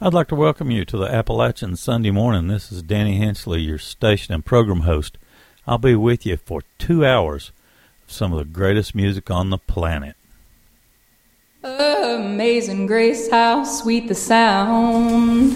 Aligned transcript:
I'd 0.00 0.14
like 0.14 0.28
to 0.28 0.34
welcome 0.34 0.70
you 0.70 0.84
to 0.86 0.96
the 0.96 1.06
Appalachian 1.06 1.76
Sunday 1.76 2.10
morning. 2.10 2.48
This 2.48 2.72
is 2.72 2.82
Danny 2.82 3.18
Hensley, 3.18 3.60
your 3.60 3.78
station 3.78 4.34
and 4.34 4.44
program 4.44 4.80
host. 4.80 5.16
I'll 5.66 5.78
be 5.78 5.94
with 5.94 6.26
you 6.26 6.36
for 6.36 6.62
two 6.78 7.06
hours 7.06 7.52
of 8.04 8.10
some 8.10 8.32
of 8.32 8.38
the 8.38 8.44
greatest 8.44 8.96
music 8.96 9.30
on 9.30 9.50
the 9.50 9.58
planet. 9.58 10.16
Amazing 11.62 12.86
grace, 12.86 13.30
how 13.30 13.62
sweet 13.62 14.08
the 14.08 14.14
sound. 14.14 15.52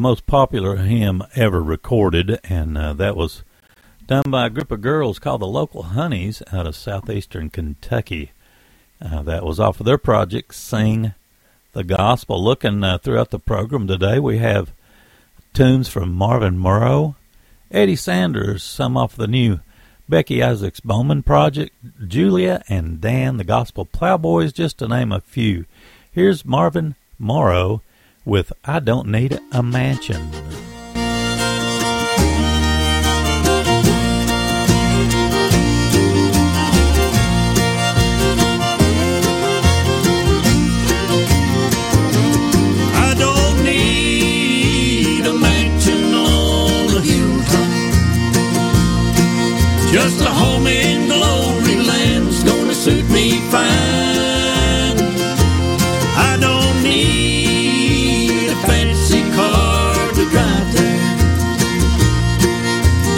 The 0.00 0.08
most 0.08 0.26
popular 0.26 0.76
hymn 0.76 1.22
ever 1.34 1.62
recorded, 1.62 2.40
and 2.44 2.78
uh, 2.78 2.94
that 2.94 3.14
was 3.14 3.42
done 4.06 4.22
by 4.28 4.46
a 4.46 4.50
group 4.50 4.70
of 4.70 4.80
girls 4.80 5.18
called 5.18 5.42
the 5.42 5.46
Local 5.46 5.82
Honeys 5.82 6.42
out 6.50 6.66
of 6.66 6.74
southeastern 6.74 7.50
Kentucky. 7.50 8.30
Uh, 8.98 9.20
that 9.20 9.44
was 9.44 9.60
off 9.60 9.78
of 9.78 9.84
their 9.84 9.98
project, 9.98 10.54
Sing 10.54 11.12
the 11.74 11.84
Gospel. 11.84 12.42
Looking 12.42 12.82
uh, 12.82 12.96
throughout 12.96 13.28
the 13.28 13.38
program 13.38 13.86
today, 13.86 14.18
we 14.18 14.38
have 14.38 14.72
tunes 15.52 15.86
from 15.86 16.14
Marvin 16.14 16.56
Morrow, 16.56 17.16
Eddie 17.70 17.94
Sanders, 17.94 18.62
some 18.62 18.96
off 18.96 19.14
the 19.14 19.28
new 19.28 19.60
Becky 20.08 20.42
Isaacs 20.42 20.80
Bowman 20.80 21.24
project, 21.24 21.76
Julia 22.08 22.62
and 22.70 23.02
Dan, 23.02 23.36
the 23.36 23.44
Gospel 23.44 23.84
Plowboys, 23.84 24.54
just 24.54 24.78
to 24.78 24.88
name 24.88 25.12
a 25.12 25.20
few. 25.20 25.66
Here's 26.10 26.46
Marvin 26.46 26.94
Morrow 27.18 27.82
with 28.24 28.52
I 28.64 28.80
Don't 28.80 29.08
Need 29.08 29.38
a 29.52 29.62
Mansion. 29.62 30.30
I 42.94 43.14
don't 43.18 43.64
need 43.64 45.26
a 45.26 45.32
mansion 45.34 46.14
on 46.14 46.86
the 46.94 47.00
hilltop. 47.00 47.70
Just 49.92 50.20
a 50.20 50.30
home 50.30 50.49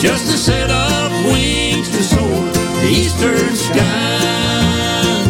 Just 0.02 0.34
a 0.34 0.36
set 0.36 0.68
of 0.68 1.12
wings 1.26 1.88
to 1.90 2.02
soar 2.02 2.42
the 2.82 2.88
eastern 2.90 3.54
sky. 3.54 5.22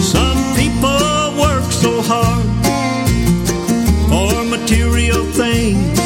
Some 0.00 0.54
people 0.54 1.34
work 1.36 1.64
so 1.72 2.00
hard 2.00 2.46
for 4.08 4.44
material 4.44 5.24
things. 5.32 5.98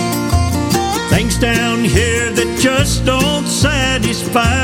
Things 1.11 1.37
down 1.37 1.85
here 1.85 2.31
that 2.33 2.59
just 2.63 3.05
don't 3.05 3.47
satisfy. 3.47 4.64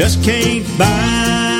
just 0.00 0.24
can't 0.24 0.66
buy 0.78 1.59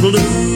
blue 0.00 0.47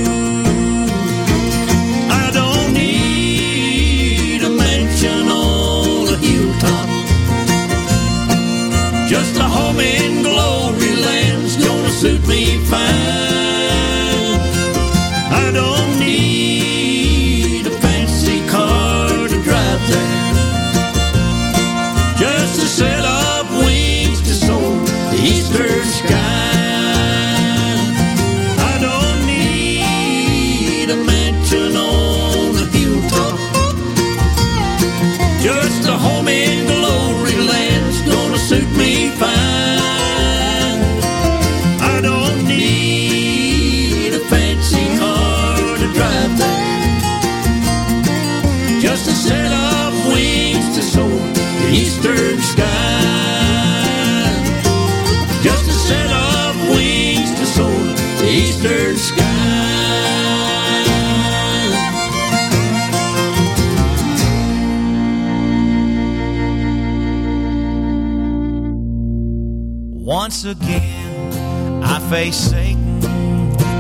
face 72.13 72.51
Satan 72.51 73.01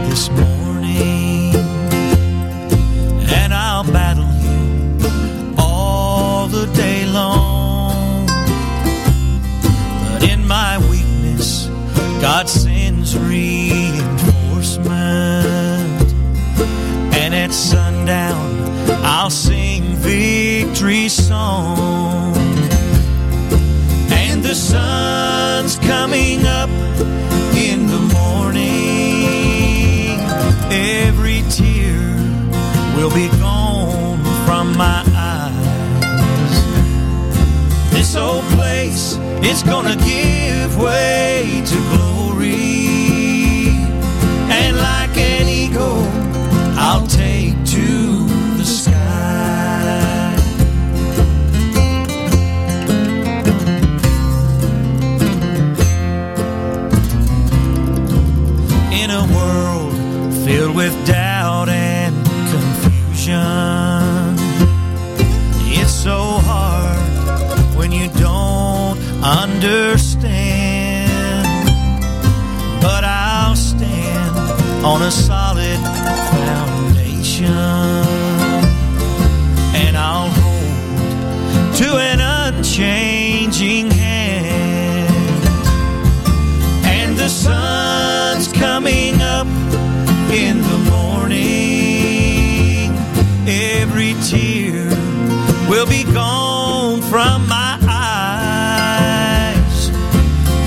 this 0.08 0.30
morning. 0.30 0.61
It's 39.54 39.62
gonna 39.62 39.96
give 39.96 40.78
way 40.78 41.62
to 41.66 41.76
glory. 41.92 43.68
And 44.48 44.78
like 44.78 45.14
an 45.18 45.46
eagle, 45.46 46.06
I'll 46.78 47.06
take 47.06 47.62
to 47.76 48.26
the 48.56 48.64
sky. 48.64 50.34
In 58.90 59.10
a 59.10 59.24
world 59.36 59.92
filled 60.46 60.74
with 60.74 60.94
death. 61.06 61.21
on 74.84 75.02
a 75.02 75.10
solid 75.10 75.78
foundation. 76.32 77.46
And 79.74 79.96
I'll 79.96 80.28
hold 80.28 81.74
to 81.76 81.96
an 81.98 82.20
unchanging 82.20 83.90
hand. 83.90 85.10
And 86.84 87.16
the 87.16 87.28
sun's 87.28 88.52
coming 88.52 89.22
up 89.22 89.46
in 90.32 90.60
the 90.60 90.78
morning. 90.90 91.32
Every 93.46 94.14
tear 94.24 94.88
will 95.68 95.86
be 95.86 96.02
gone 96.12 97.02
from 97.02 97.46
my 97.46 97.78
eyes. 97.88 99.90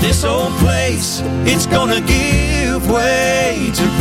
This 0.00 0.24
old 0.24 0.52
place, 0.54 1.20
it's 1.44 1.66
gonna 1.66 2.00
give 2.00 2.90
way 2.90 3.70
to 3.74 3.95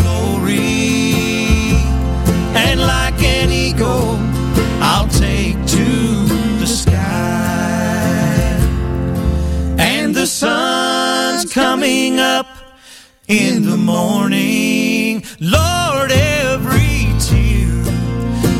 take 5.19 5.55
to 5.65 5.85
the 6.59 6.67
sky. 6.67 6.93
And 9.79 10.13
the 10.13 10.27
sun's 10.27 11.51
coming 11.53 12.19
up 12.19 12.47
in 13.27 13.63
the 13.63 13.77
morning. 13.77 15.23
Lord, 15.39 16.11
every 16.11 17.07
tear 17.27 17.71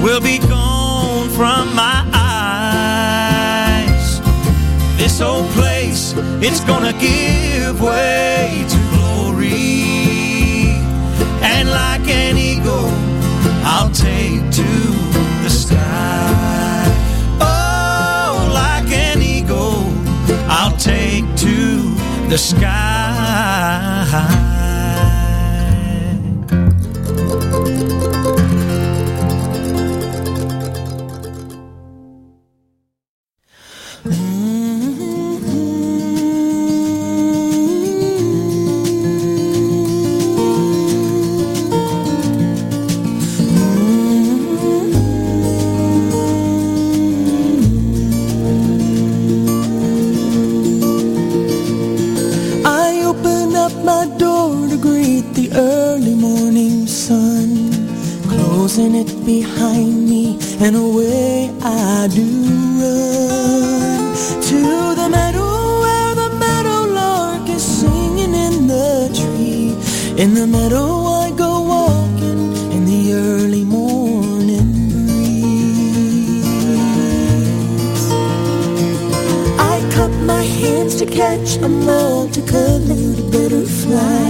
will 0.01 0.21
be 0.21 0.39
gone 0.39 1.29
from 1.29 1.75
my 1.75 1.97
eyes. 3.88 4.21
This 4.97 5.19
old 5.21 5.50
place, 5.51 6.13
it's 6.41 6.62
gonna 6.62 6.93
give 6.93 7.81
way 7.81 8.65
to 8.69 8.77
glory. 8.93 9.83
And 11.41 11.69
like 11.69 12.07
an 12.07 12.38
eagle, 12.38 12.91
I'll 13.63 13.91
take 13.91 14.51
to 14.51 15.04
the 22.29 22.38
sky. 22.38 24.44
Behind 59.25 60.08
me, 60.08 60.38
and 60.60 60.75
away 60.75 61.51
I 61.62 62.08
do 62.13 62.25
run 62.82 64.13
to 64.50 64.62
the 65.00 65.08
meadow 65.10 65.79
where 65.82 66.13
the 66.15 66.29
meadow 66.38 66.82
lark 66.94 67.50
is 67.50 67.63
singing 67.63 68.36
in 68.36 68.67
the 68.67 69.10
tree. 69.20 69.75
In 70.22 70.36
the 70.36 70.46
meadow 70.46 71.05
I 71.24 71.32
go 71.32 71.62
walking 71.63 72.53
in 72.72 72.86
the 72.86 73.13
early 73.13 73.63
morning 73.65 74.72
breeze. 74.91 76.46
I 79.58 79.75
cup 79.96 80.12
my 80.22 80.44
hands 80.44 80.96
to 80.98 81.05
catch 81.05 81.58
a 81.58 81.67
multicolored 81.67 83.32
butterfly 83.32 84.25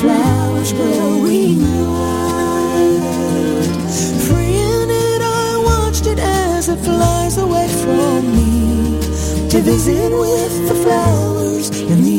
flowers 0.00 0.72
growing 0.72 1.60
wild. 1.94 3.02
Freeing 4.28 4.90
it, 4.90 5.22
I 5.22 5.62
watched 5.64 6.06
it 6.06 6.18
as 6.18 6.68
it 6.68 6.78
flies 6.78 7.38
away 7.38 7.68
from 7.68 8.20
me 8.36 9.00
to 9.48 9.60
visit 9.62 10.10
with 10.12 10.68
the 10.68 10.74
flowers 10.74 11.70
in 11.80 12.02
the 12.02 12.15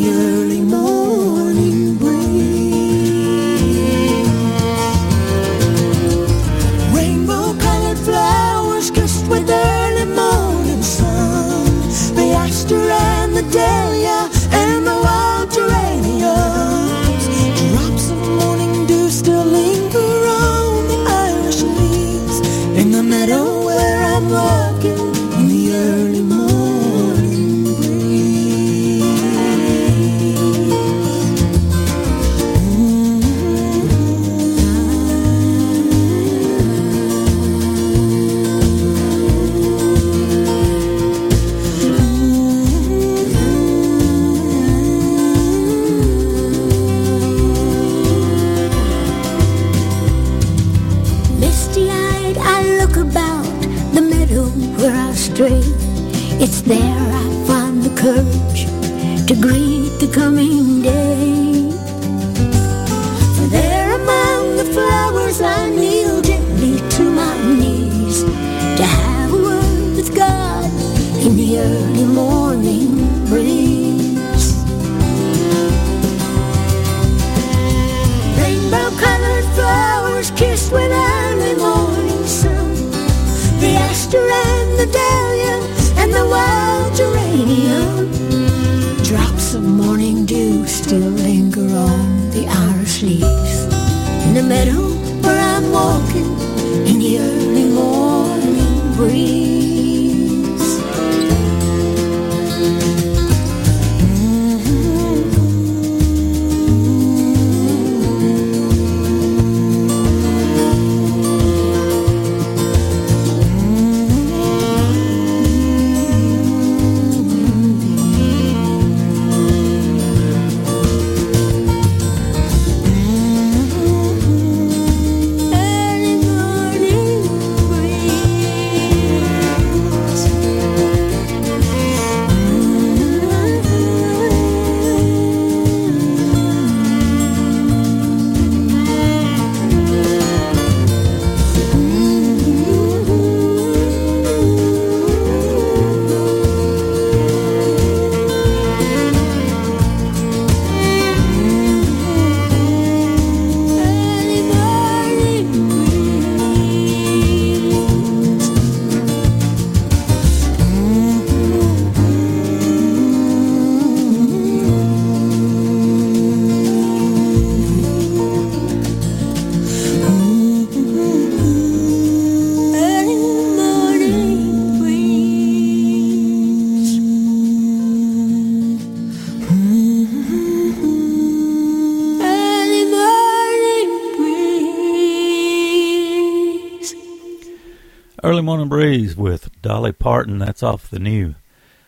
Morning 188.48 188.70
Breeze 188.70 189.18
with 189.18 189.62
Dolly 189.62 189.92
Parton. 189.92 190.40
That's 190.40 190.64
off 190.64 190.90
the 190.90 191.00
new 191.00 191.36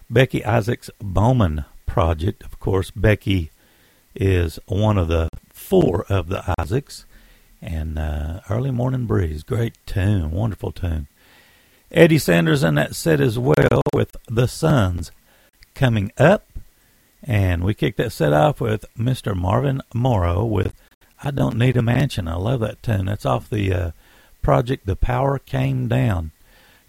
Becky 0.09 0.43
Isaacs 0.43 0.89
Bowman 0.99 1.63
project. 1.85 2.43
Of 2.43 2.59
course, 2.59 2.91
Becky 2.91 3.49
is 4.13 4.59
one 4.67 4.97
of 4.97 5.07
the 5.07 5.29
four 5.53 6.05
of 6.09 6.27
the 6.27 6.43
Isaacs. 6.59 7.05
And 7.61 7.97
uh, 7.97 8.41
Early 8.49 8.71
Morning 8.71 9.05
Breeze, 9.05 9.43
great 9.43 9.75
tune, 9.85 10.31
wonderful 10.31 10.73
tune. 10.73 11.07
Eddie 11.93 12.17
Sanders 12.17 12.61
in 12.61 12.75
that 12.75 12.93
set 12.93 13.21
as 13.21 13.39
well 13.39 13.81
with 13.93 14.17
The 14.27 14.49
Suns 14.49 15.13
coming 15.75 16.11
up. 16.17 16.45
And 17.23 17.63
we 17.63 17.73
kicked 17.73 17.99
that 17.99 18.11
set 18.11 18.33
off 18.33 18.59
with 18.59 18.83
Mr. 18.97 19.33
Marvin 19.33 19.81
Morrow 19.93 20.43
with 20.43 20.73
I 21.23 21.31
Don't 21.31 21.57
Need 21.57 21.77
a 21.77 21.81
Mansion. 21.81 22.27
I 22.27 22.35
love 22.35 22.59
that 22.59 22.83
tune. 22.83 23.05
That's 23.05 23.25
off 23.25 23.49
the 23.49 23.73
uh, 23.73 23.91
project 24.41 24.87
The 24.87 24.97
Power 24.97 25.39
Came 25.39 25.87
Down. 25.87 26.31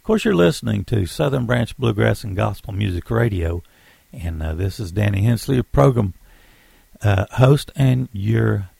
Of 0.00 0.04
course, 0.04 0.24
you're 0.24 0.34
listening 0.34 0.84
to 0.84 1.04
Southern 1.04 1.44
Branch 1.44 1.76
Bluegrass 1.76 2.24
and 2.24 2.34
Gospel 2.34 2.72
Music 2.72 3.10
Radio. 3.10 3.62
And 4.14 4.42
uh, 4.42 4.54
this 4.54 4.80
is 4.80 4.92
Danny 4.92 5.20
Hensley, 5.24 5.56
your 5.56 5.62
program 5.62 6.14
uh, 7.02 7.26
host 7.32 7.70
and 7.76 8.08
your 8.10 8.70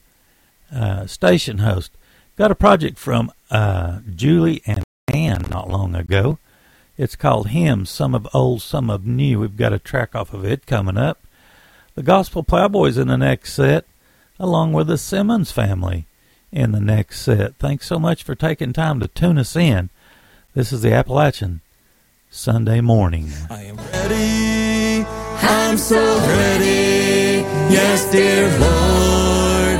uh, 0.74 1.04
station 1.06 1.58
host. 1.58 1.92
Got 2.38 2.50
a 2.50 2.54
project 2.54 2.98
from 2.98 3.30
uh, 3.50 3.98
Julia 4.16 4.60
and 4.64 4.82
Dan 5.08 5.44
not 5.50 5.68
long 5.68 5.94
ago. 5.94 6.38
It's 6.96 7.16
called 7.16 7.48
Hymns, 7.48 7.90
Some 7.90 8.14
of 8.14 8.26
Old, 8.32 8.62
Some 8.62 8.88
of 8.88 9.04
New. 9.04 9.40
We've 9.40 9.58
got 9.58 9.74
a 9.74 9.78
track 9.78 10.14
off 10.14 10.32
of 10.32 10.42
it 10.46 10.64
coming 10.64 10.96
up. 10.96 11.22
The 11.96 12.02
Gospel 12.02 12.42
Plowboys 12.42 12.96
in 12.96 13.08
the 13.08 13.18
next 13.18 13.52
set, 13.52 13.84
along 14.38 14.72
with 14.72 14.86
the 14.86 14.96
Simmons 14.96 15.52
family 15.52 16.06
in 16.50 16.72
the 16.72 16.80
next 16.80 17.20
set. 17.20 17.56
Thanks 17.56 17.86
so 17.86 17.98
much 17.98 18.22
for 18.22 18.34
taking 18.34 18.72
time 18.72 19.00
to 19.00 19.06
tune 19.08 19.36
us 19.36 19.54
in. 19.54 19.90
This 20.52 20.72
is 20.72 20.82
the 20.82 20.92
Appalachian 20.92 21.60
Sunday 22.28 22.80
morning. 22.80 23.30
I 23.48 23.62
am 23.70 23.76
ready. 23.76 25.06
I'm 25.42 25.78
so 25.78 25.96
ready. 26.26 27.46
Yes, 27.72 28.10
dear 28.10 28.48
Lord. 28.58 29.78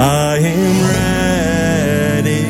I 0.00 0.38
am 0.38 0.82
ready. 2.22 2.42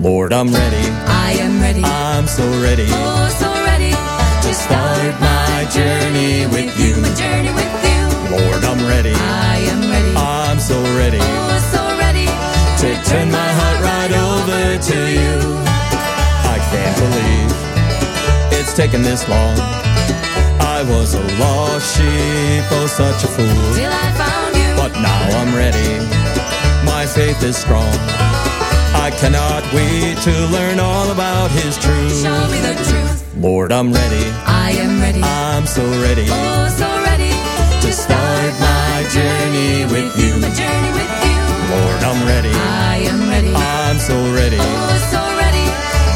Lord, 0.00 0.32
I'm 0.32 0.50
ready. 0.50 0.88
I 1.06 1.32
am 1.38 1.60
ready. 1.60 1.82
I'm 1.84 2.26
so 2.26 2.42
ready. 2.62 2.86
Oh, 2.88 3.28
so 3.38 3.52
ready 3.68 3.90
to 3.92 4.54
start 4.54 5.20
my 5.20 5.68
journey 5.70 6.46
with 6.46 6.72
you. 6.80 6.96
My 7.02 7.12
journey 7.14 7.52
with 7.52 7.72
you. 7.84 8.38
Lord, 8.38 8.64
I'm 8.64 8.80
ready. 8.88 9.12
I 9.12 9.58
am 9.68 9.90
ready. 9.90 10.16
I'm 10.16 10.58
so 10.58 10.80
ready 10.96 11.18
Oh, 11.20 11.58
so 11.70 11.76
ready 11.78 11.81
to 12.82 12.90
turn 13.10 13.30
my 13.30 13.50
heart 13.58 13.78
right 13.90 14.12
over 14.28 14.62
to 14.90 14.98
you. 15.16 15.34
I 16.54 16.56
can't 16.70 16.96
believe 17.04 17.50
it's 18.58 18.72
taken 18.74 19.02
this 19.02 19.28
long. 19.28 19.54
I 20.76 20.82
was 20.88 21.14
a 21.14 21.22
lost 21.38 21.96
sheep, 21.96 22.64
oh, 22.76 22.86
such 22.88 23.22
a 23.24 23.28
fool. 23.28 23.62
till 23.78 23.92
I 23.92 24.08
found 24.22 24.52
you. 24.62 24.70
But 24.82 24.92
now 25.00 25.22
I'm 25.40 25.54
ready. 25.54 25.90
My 26.84 27.06
faith 27.06 27.42
is 27.42 27.56
strong. 27.56 27.92
I 29.06 29.10
cannot 29.20 29.62
wait 29.72 30.18
to 30.26 30.34
learn 30.56 30.78
all 30.80 31.10
about 31.10 31.50
His 31.50 31.76
truth. 31.78 32.22
Show 32.22 32.40
me 32.50 32.58
the 32.60 32.74
truth. 32.88 33.36
Lord, 33.36 33.70
I'm 33.72 33.92
ready. 33.92 34.26
I 34.46 34.72
am 34.84 35.00
ready. 35.00 35.22
I'm 35.22 35.66
so 35.66 35.82
ready 36.02 36.26
Oh, 36.28 36.66
so 36.80 36.88
ready 37.10 37.32
to 37.84 37.92
start 37.92 38.52
my 38.60 39.06
journey 39.16 39.84
with 39.92 40.10
you. 40.18 40.32
my 40.40 40.50
journey 40.54 40.92
with 40.98 41.12
you. 41.26 41.31
Lord, 41.72 42.02
I'm 42.08 42.20
ready. 42.26 42.52
I 42.52 42.96
am 43.10 43.20
ready. 43.28 43.52
I'm 43.54 43.98
so 43.98 44.16
ready 44.40 44.58
Oh, 44.60 44.94
so 45.12 45.20
ready 45.42 45.66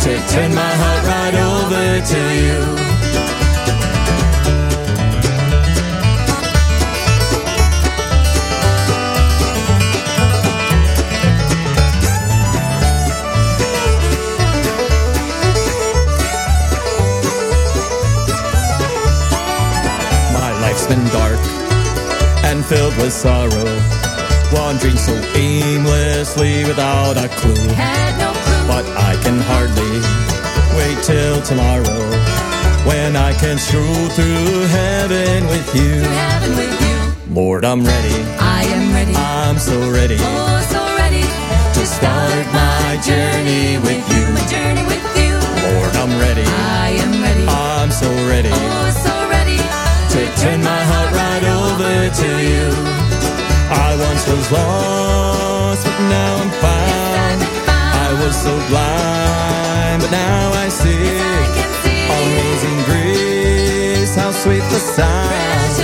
to 0.04 0.12
turn 0.32 0.50
my 0.54 0.72
heart 0.82 1.02
right 1.12 1.34
over 1.52 1.86
to 2.12 2.20
you. 2.42 2.86
My 20.32 20.50
life's 20.60 20.86
been 20.86 21.04
dark 21.08 21.38
and 22.44 22.64
filled 22.64 22.96
with 22.98 23.12
sorrow, 23.12 23.68
wandering 24.58 24.96
so 24.96 25.14
aimlessly 25.34 26.64
without 26.64 27.16
a 27.16 27.28
clue. 27.40 27.68
Had 27.74 28.12
no 28.18 28.30
clue. 28.44 28.64
But 28.72 28.84
I 29.10 29.12
can 29.24 29.38
hardly 29.50 29.94
wait 30.78 30.98
till 31.04 31.40
tomorrow 31.42 32.00
when 32.88 33.16
I 33.16 33.32
can 33.42 33.58
stroll 33.58 34.08
through 34.16 34.66
heaven 34.78 35.46
with 35.48 35.68
you. 35.74 36.00
to 36.02 36.08
heaven 36.08 36.50
with 36.56 36.74
you. 36.86 36.96
Lord, 37.34 37.64
I'm 37.64 37.84
ready. 37.84 38.16
I 38.40 38.62
am 38.76 38.92
ready. 38.94 39.14
I'm 39.14 39.58
so 39.58 39.76
ready 39.90 40.16
Oh, 40.18 40.60
so 40.72 40.80
ready 40.96 41.24
to 41.76 41.82
start 41.86 42.44
my 42.52 42.96
journey 43.08 43.76
with 43.86 44.02
you. 44.14 44.24
my 44.36 44.44
journey 44.54 44.84
with 44.92 45.04
you. 45.20 45.34
Lord, 45.66 45.92
I'm 46.02 46.12
ready. 46.18 46.46
I 46.46 46.88
am 47.04 47.12
ready. 47.22 47.44
I'm 47.46 47.90
so 47.90 48.08
ready 48.32 48.50
Oh, 48.52 48.90
so 49.04 49.14
ready 49.28 49.58
to 50.14 50.20
turn 50.40 50.62
my 50.62 50.82
heart 50.90 51.10
right 51.22 51.44
over 51.60 51.94
to 52.20 52.28
you. 52.42 52.45
Was 54.28 54.50
lost, 54.50 55.84
but 55.84 55.98
now 56.08 56.36
I'm 56.42 56.50
found. 56.60 57.40
I 57.68 58.08
was 58.24 58.34
so 58.36 58.52
blind, 58.68 60.02
but 60.02 60.10
now 60.10 60.52
I 60.52 60.68
see. 60.68 60.90
I 60.90 61.46
can 61.56 61.70
see 61.82 62.04
Amazing 62.10 62.80
grace, 62.90 64.14
how 64.16 64.30
sweet 64.32 64.64
the 64.74 64.78
sound 64.78 65.76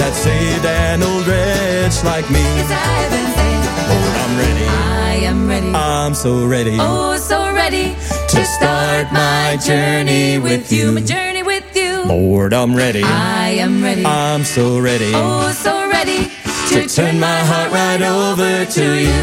that 0.00 0.12
saved 0.14 0.64
an 0.64 1.02
old 1.02 1.26
wretch 1.26 2.02
like 2.04 2.28
me. 2.30 2.40
Yes, 2.42 2.70
I've 2.72 3.10
been 3.14 3.30
saved. 3.38 3.68
Lord, 3.90 4.16
I'm 4.24 4.34
ready. 4.38 4.66
I 4.66 5.14
am 5.30 5.48
ready. 5.48 5.70
I'm 5.74 6.14
so 6.14 6.46
ready 6.46 6.76
Oh, 6.80 7.16
so 7.16 7.52
ready 7.52 7.94
to 8.28 8.44
start 8.44 9.12
my 9.12 9.58
journey 9.64 10.38
with 10.38 10.72
you. 10.72 10.92
My 10.92 11.00
journey 11.02 11.42
with 11.42 11.76
you. 11.76 12.04
Lord, 12.04 12.52
I'm 12.54 12.74
ready. 12.74 13.02
I 13.04 13.50
am 13.60 13.82
ready. 13.82 14.04
I'm 14.04 14.44
so 14.44 14.78
ready 14.80 15.12
Oh, 15.14 15.52
so 15.52 15.88
ready 15.88 16.30
to 16.74 16.88
turn 16.88 17.20
my 17.20 17.38
heart 17.50 17.70
right 17.70 18.02
over 18.02 18.64
to 18.66 18.86
you. 19.06 19.22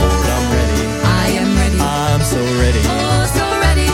Lord, 0.00 0.28
I'm 0.36 0.46
ready. 0.52 0.84
I 1.24 1.26
am 1.40 1.50
ready. 1.56 1.78
I'm 1.80 2.20
so 2.20 2.40
ready 2.60 2.82
Oh, 2.84 3.24
so 3.32 3.44
ready 3.64 3.88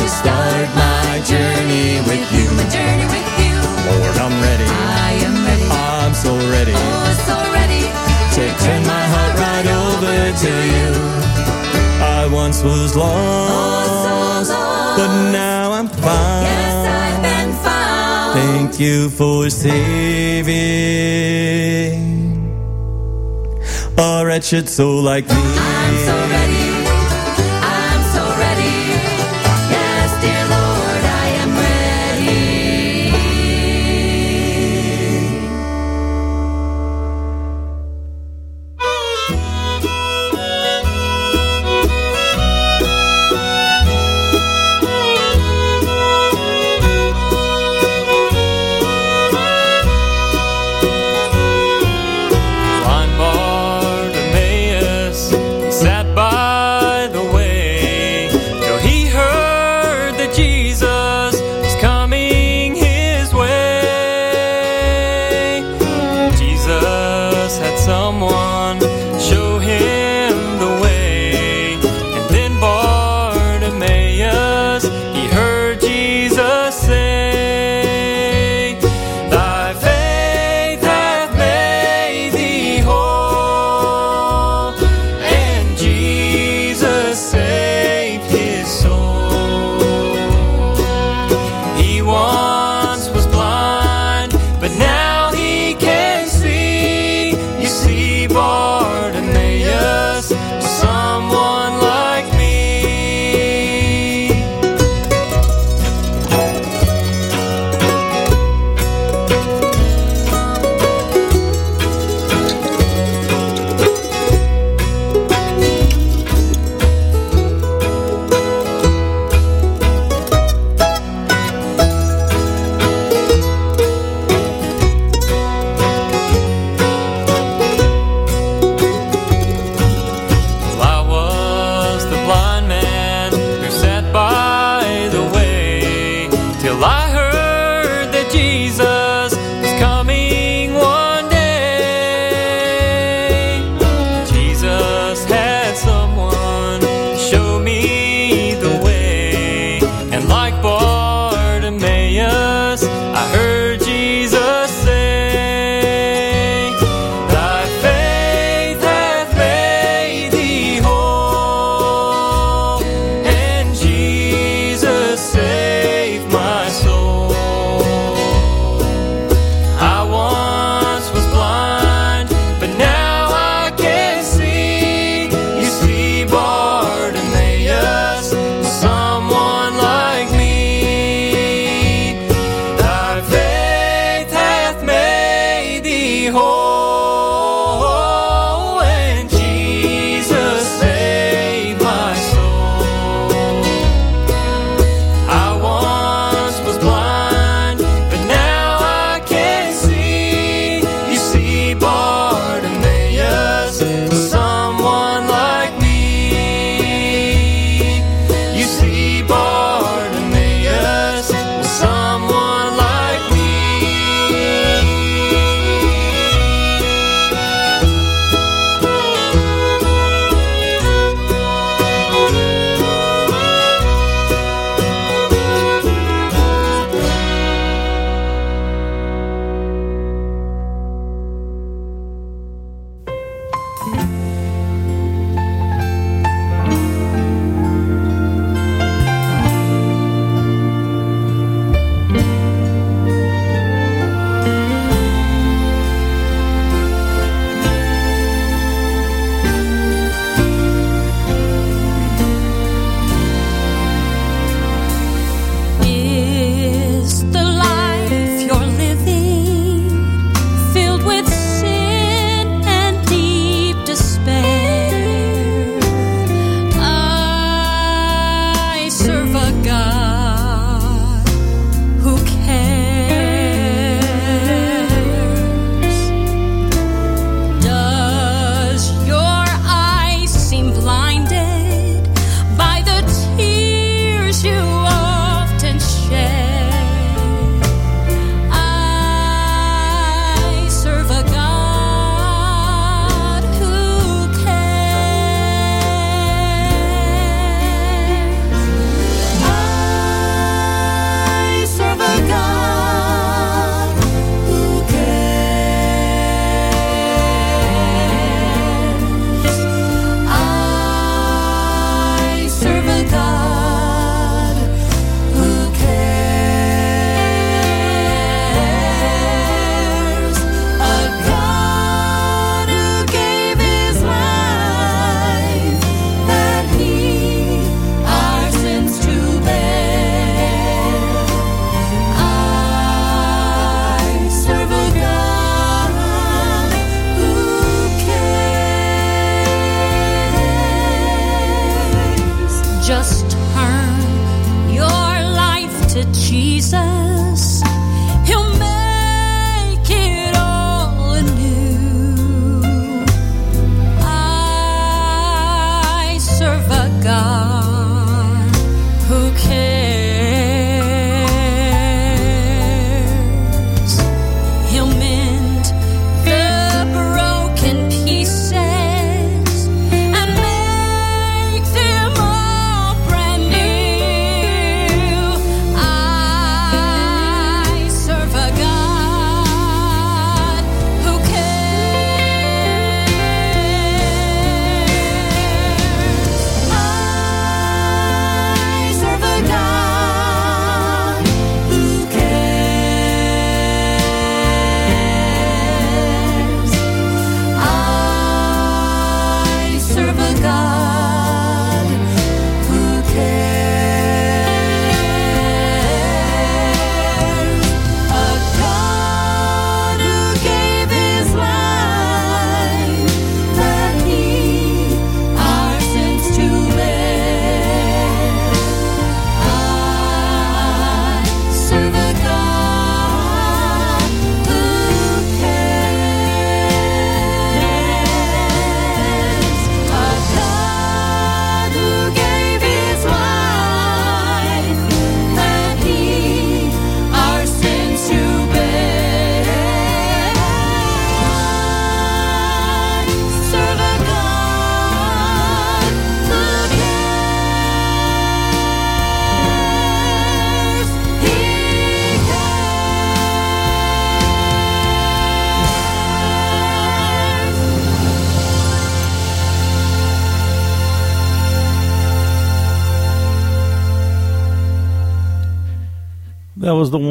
to 0.00 0.06
start 0.10 0.66
my 0.74 1.22
journey 1.30 2.02
with 2.10 2.26
you. 2.34 2.46
My 2.58 2.66
journey 2.74 3.06
with 3.14 3.28
you. 3.38 3.54
Lord, 3.86 4.16
I'm 4.18 4.34
ready. 4.42 4.66
I 4.66 5.12
am 5.22 5.36
ready. 5.46 5.66
I'm 5.70 6.14
so 6.14 6.32
ready 6.50 6.72
Oh, 6.74 7.10
so 7.28 7.36
ready 7.54 7.84
to 8.36 8.42
turn 8.64 8.82
my 8.86 9.04
heart 9.14 9.34
right 9.38 9.66
over 9.86 10.16
to 10.42 10.52
you. 10.74 10.90
I 12.02 12.26
once 12.32 12.62
was 12.64 12.96
lost, 12.96 14.50
oh, 14.50 14.94
but 14.98 15.30
now 15.30 15.72
I'm 15.72 15.86
found. 15.88 16.00
Yes, 16.02 16.02
I've 16.02 16.08
been 16.08 16.66
found. 16.66 16.69
Thank 18.32 18.78
you 18.78 19.10
for 19.10 19.50
saving 19.50 20.50
a 23.98 24.24
wretched 24.24 24.68
soul 24.68 25.02
like 25.02 25.28
me. 25.28 26.59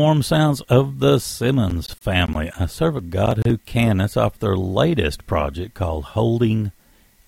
Warm 0.09 0.23
sounds 0.23 0.61
of 0.61 0.97
the 0.97 1.19
Simmons 1.19 1.93
family. 1.93 2.49
I 2.59 2.65
serve 2.65 2.95
a 2.95 3.01
God 3.01 3.43
who 3.45 3.59
can. 3.59 3.97
That's 3.97 4.17
off 4.17 4.39
their 4.39 4.57
latest 4.57 5.27
project 5.27 5.75
called 5.75 6.03
Holding 6.03 6.71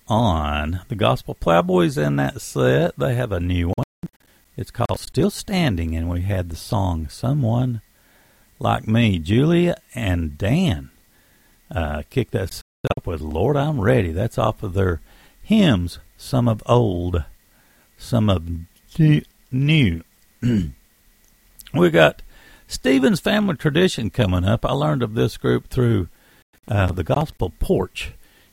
On. 0.08 0.80
The 0.88 0.96
Gospel 0.96 1.36
Plowboys 1.36 1.96
in 1.96 2.16
that 2.16 2.40
set. 2.40 2.98
They 2.98 3.14
have 3.14 3.30
a 3.30 3.38
new 3.38 3.68
one. 3.68 4.10
It's 4.56 4.72
called 4.72 4.98
Still 4.98 5.30
Standing, 5.30 5.94
and 5.94 6.10
we 6.10 6.22
had 6.22 6.48
the 6.48 6.56
song 6.56 7.06
Someone 7.08 7.82
Like 8.58 8.88
Me. 8.88 9.20
Julia 9.20 9.76
and 9.94 10.36
Dan 10.36 10.90
uh, 11.70 12.02
kicked 12.10 12.32
that 12.32 12.60
up 12.96 13.06
with 13.06 13.20
Lord 13.20 13.56
I'm 13.56 13.80
Ready. 13.80 14.10
That's 14.10 14.38
off 14.38 14.64
of 14.64 14.74
their 14.74 15.00
hymns, 15.40 16.00
some 16.16 16.48
of 16.48 16.64
old, 16.66 17.22
some 17.96 18.28
of 18.28 18.42
new. 19.52 20.02
we 21.72 21.90
got 21.90 22.22
Stephen's 22.72 23.20
Family 23.20 23.54
Tradition 23.54 24.08
coming 24.08 24.46
up. 24.46 24.64
I 24.64 24.72
learned 24.72 25.02
of 25.02 25.12
this 25.12 25.36
group 25.36 25.68
through 25.68 26.08
uh, 26.66 26.90
the 26.90 27.04
Gospel 27.04 27.52
Porch, 27.60 28.12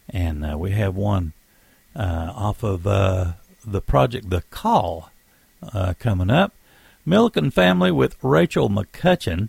and 0.10 0.45
uh, 0.45 0.58
we 0.58 0.71
have 0.71 0.93
one 0.93 1.32
uh, 1.95 2.34
off 2.36 2.62
of 2.62 2.86
uh, 2.86 3.34
the 3.65 3.79
project 3.79 4.29
The 4.29 4.41
Call 4.49 5.10
uh, 5.63 5.93
coming 5.99 6.29
up. 6.29 6.53
Milliken 7.05 7.49
Family 7.49 7.91
with 7.91 8.21
Rachel 8.21 8.69
McCutcheon. 8.69 9.47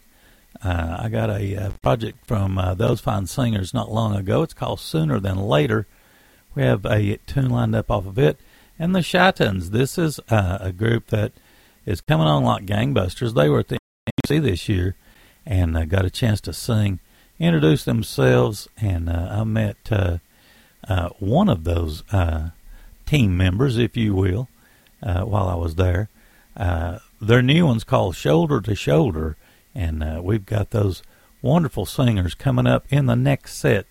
Uh, 0.62 0.98
I 1.00 1.08
got 1.08 1.30
a, 1.30 1.72
project 1.82 2.24
from 2.24 2.60
those 2.76 3.00
fine 3.00 3.26
singers 3.26 3.74
not 3.74 3.90
long 3.90 4.14
ago. 4.14 4.42
It's 4.42 4.54
called 4.54 4.78
Sooner 4.78 5.18
Than 5.18 5.36
Later. 5.36 5.88
We 6.54 6.62
have 6.62 6.86
a 6.86 7.16
tune 7.26 7.50
lined 7.50 7.74
up 7.74 7.90
off 7.90 8.06
of 8.06 8.20
it. 8.20 8.38
And 8.78 8.94
the 8.94 9.00
Shytons. 9.00 9.70
This 9.70 9.98
is 9.98 10.20
a 10.28 10.72
group 10.72 11.08
that 11.08 11.32
is 11.84 12.00
coming 12.00 12.28
on 12.28 12.44
like 12.44 12.66
gangbusters. 12.66 13.34
They 13.34 13.48
were 13.48 13.58
at 13.58 13.68
the 13.68 13.79
This 14.38 14.68
year 14.68 14.94
and 15.44 15.76
uh, 15.76 15.84
got 15.84 16.04
a 16.04 16.10
chance 16.10 16.40
to 16.42 16.52
sing, 16.52 17.00
introduce 17.40 17.84
themselves, 17.84 18.68
and 18.80 19.08
uh, 19.08 19.28
I 19.30 19.44
met 19.44 19.76
uh, 19.90 20.18
uh 20.86 21.08
one 21.18 21.48
of 21.48 21.64
those 21.64 22.04
uh, 22.12 22.50
team 23.06 23.36
members, 23.36 23.76
if 23.76 23.96
you 23.96 24.14
will, 24.14 24.48
while 25.00 25.48
I 25.48 25.56
was 25.56 25.74
there. 25.74 26.08
their 26.56 27.42
new 27.42 27.66
one's 27.66 27.84
called 27.84 28.14
Shoulder 28.14 28.60
to 28.60 28.74
Shoulder, 28.74 29.36
and 29.74 30.22
we've 30.22 30.46
got 30.46 30.70
those 30.70 31.02
wonderful 31.42 31.86
singers 31.86 32.34
coming 32.34 32.66
up 32.66 32.84
in 32.90 33.06
the 33.06 33.16
next 33.16 33.56
set. 33.56 33.86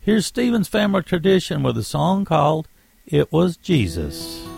Here's 0.00 0.26
Stephen's 0.26 0.68
Family 0.68 1.02
Tradition 1.02 1.62
with 1.62 1.78
a 1.78 1.84
song 1.84 2.24
called 2.24 2.68
It 3.06 3.30
Was 3.32 3.56
Jesus. 3.56 4.53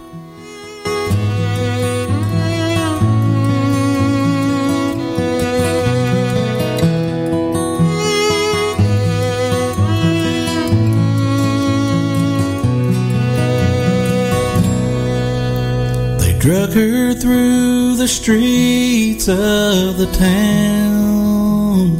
Drug 16.47 16.71
her 16.75 17.13
through 17.13 17.97
the 17.97 18.07
streets 18.07 19.29
of 19.29 19.99
the 19.99 20.07
town 20.17 21.99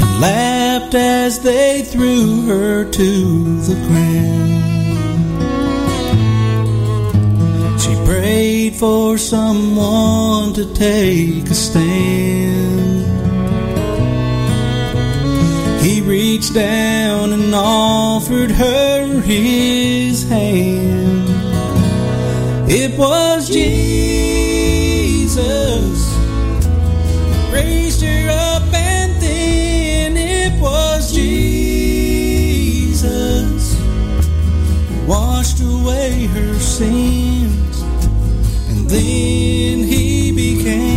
and 0.00 0.20
laughed 0.20 0.96
as 0.96 1.38
they 1.38 1.82
threw 1.82 2.46
her 2.46 2.84
to 2.90 3.60
the 3.60 3.74
ground. 3.86 4.60
She 7.80 7.94
prayed 8.04 8.74
for 8.74 9.18
someone 9.18 10.52
to 10.54 10.74
take 10.74 11.48
a 11.48 11.54
stand. 11.54 13.06
He 15.80 16.00
reached 16.00 16.54
down 16.54 17.32
and 17.32 17.54
offered 17.54 18.50
her 18.50 19.20
his 19.20 20.28
hand. 20.28 21.05
It 22.68 22.98
was 22.98 23.48
Jesus. 23.48 23.76
Raised 27.52 28.02
her 28.02 28.28
up, 28.28 28.74
and 28.74 29.22
then 29.22 30.16
it 30.16 30.60
was 30.60 31.12
Jesus. 31.12 32.16
Washed 35.06 35.60
away 35.60 36.26
her 36.26 36.58
sins, 36.58 37.82
and 38.68 38.90
then 38.90 39.84
he 39.84 40.32
became 40.32 40.95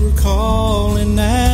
were 0.00 0.12
calling 0.16 1.18
out 1.18 1.45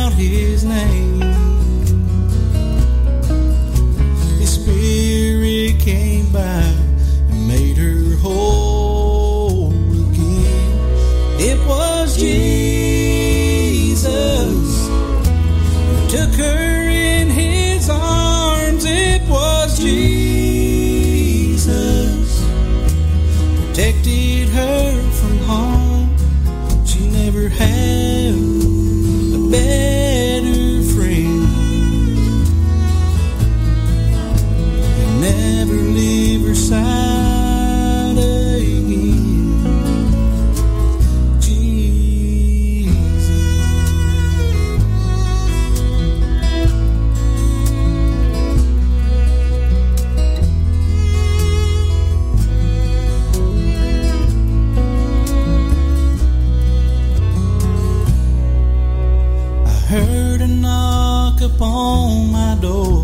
on 61.51 62.31
my 62.31 62.55
door 62.61 63.03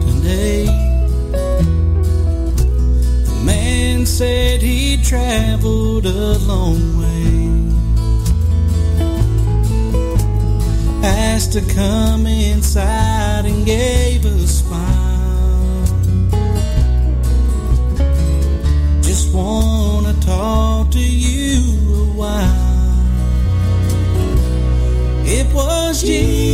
today. 0.00 0.64
The 3.26 3.42
man 3.44 4.06
said 4.06 4.62
he 4.62 4.96
traveled 5.02 6.06
a 6.06 6.38
long 6.38 6.80
way. 6.98 7.48
Asked 11.02 11.52
to 11.52 11.60
come 11.74 12.26
inside 12.26 13.44
and 13.44 13.66
gave 13.66 14.24
a 14.24 14.46
smile. 14.46 15.84
Just 19.02 19.34
wanna 19.34 20.14
talk 20.20 20.90
to 20.92 20.98
you 20.98 21.60
a 21.94 22.06
while. 22.16 22.68
It 25.26 25.52
was 25.52 26.00
Jesus. 26.00 26.47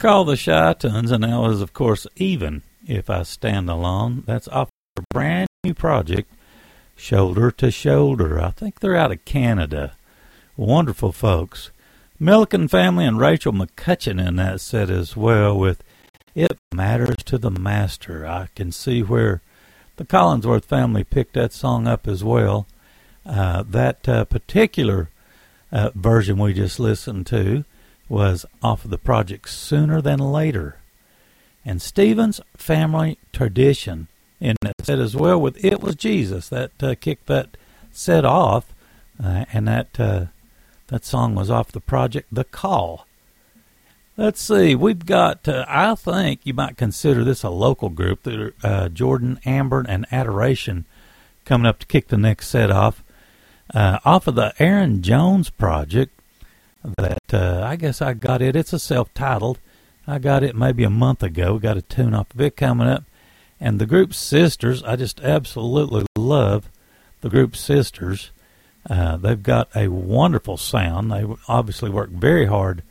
They're 0.00 0.10
called 0.10 0.28
the 0.28 0.36
Shy 0.36 0.72
Tuns, 0.72 1.10
and 1.10 1.24
that 1.24 1.38
was, 1.38 1.60
of 1.60 1.74
course, 1.74 2.06
Even 2.16 2.62
If 2.88 3.10
I 3.10 3.22
Stand 3.22 3.68
Alone. 3.68 4.24
That's 4.26 4.48
off 4.48 4.70
their 4.96 5.04
brand 5.10 5.48
new 5.62 5.74
project, 5.74 6.32
Shoulder 6.96 7.50
to 7.50 7.70
Shoulder. 7.70 8.40
I 8.40 8.48
think 8.48 8.80
they're 8.80 8.96
out 8.96 9.12
of 9.12 9.22
Canada. 9.26 9.92
Wonderful 10.56 11.12
folks. 11.12 11.70
Milliken 12.18 12.66
family 12.66 13.04
and 13.04 13.18
Rachel 13.18 13.52
McCutcheon 13.52 14.26
in 14.26 14.36
that 14.36 14.62
set 14.62 14.88
as 14.88 15.18
well 15.18 15.58
with 15.58 15.84
It 16.34 16.56
Matters 16.72 17.22
to 17.26 17.36
the 17.36 17.50
Master. 17.50 18.26
I 18.26 18.48
can 18.54 18.72
see 18.72 19.02
where 19.02 19.42
the 19.96 20.06
Collingsworth 20.06 20.64
family 20.64 21.04
picked 21.04 21.34
that 21.34 21.52
song 21.52 21.86
up 21.86 22.08
as 22.08 22.24
well. 22.24 22.66
Uh, 23.26 23.64
that 23.68 24.08
uh, 24.08 24.24
particular 24.24 25.10
uh, 25.70 25.90
version 25.94 26.38
we 26.38 26.54
just 26.54 26.80
listened 26.80 27.26
to 27.26 27.66
was 28.10 28.44
off 28.62 28.84
of 28.84 28.90
the 28.90 28.98
project 28.98 29.48
Sooner 29.48 30.02
Than 30.02 30.18
Later. 30.18 30.76
And 31.64 31.80
Stephen's 31.80 32.40
Family 32.56 33.18
Tradition 33.32 34.08
in 34.40 34.56
it 34.62 34.74
said 34.82 34.98
as 34.98 35.14
well 35.14 35.40
with 35.40 35.64
It 35.64 35.80
Was 35.80 35.94
Jesus. 35.94 36.48
That 36.48 36.72
uh, 36.82 36.94
kicked 37.00 37.26
that 37.26 37.56
set 37.92 38.24
off, 38.24 38.72
uh, 39.22 39.44
and 39.52 39.68
that 39.68 40.00
uh, 40.00 40.26
that 40.88 41.04
song 41.04 41.34
was 41.34 41.50
off 41.50 41.72
the 41.72 41.80
project 41.80 42.28
The 42.32 42.44
Call. 42.44 43.06
Let's 44.16 44.42
see, 44.42 44.74
we've 44.74 45.06
got, 45.06 45.48
uh, 45.48 45.64
I 45.66 45.94
think 45.94 46.40
you 46.44 46.52
might 46.52 46.76
consider 46.76 47.24
this 47.24 47.42
a 47.42 47.48
local 47.48 47.88
group, 47.88 48.24
that 48.24 48.52
uh, 48.62 48.88
Jordan, 48.90 49.40
Amber, 49.46 49.86
and 49.88 50.04
Adoration 50.12 50.84
coming 51.46 51.66
up 51.66 51.78
to 51.78 51.86
kick 51.86 52.08
the 52.08 52.18
next 52.18 52.48
set 52.48 52.70
off. 52.70 53.02
Uh, 53.72 53.98
off 54.04 54.26
of 54.26 54.34
the 54.34 54.52
Aaron 54.58 55.00
Jones 55.00 55.48
project, 55.48 56.19
that 56.98 57.22
uh, 57.32 57.62
I 57.64 57.76
guess 57.76 58.00
I 58.00 58.14
got 58.14 58.42
it. 58.42 58.56
It's 58.56 58.72
a 58.72 58.78
self-titled. 58.78 59.58
I 60.06 60.18
got 60.18 60.42
it 60.42 60.56
maybe 60.56 60.84
a 60.84 60.90
month 60.90 61.22
ago. 61.22 61.58
Got 61.58 61.76
a 61.76 61.82
tune 61.82 62.14
off 62.14 62.34
of 62.34 62.40
it 62.40 62.56
coming 62.56 62.88
up, 62.88 63.04
and 63.60 63.78
the 63.78 63.86
group 63.86 64.14
Sisters. 64.14 64.82
I 64.82 64.96
just 64.96 65.20
absolutely 65.20 66.06
love 66.16 66.70
the 67.20 67.28
group 67.28 67.54
Sisters. 67.54 68.30
Uh, 68.88 69.16
they've 69.16 69.42
got 69.42 69.68
a 69.76 69.88
wonderful 69.88 70.56
sound. 70.56 71.12
They 71.12 71.24
obviously 71.48 71.90
work 71.90 72.10
very 72.10 72.46
hard 72.46 72.82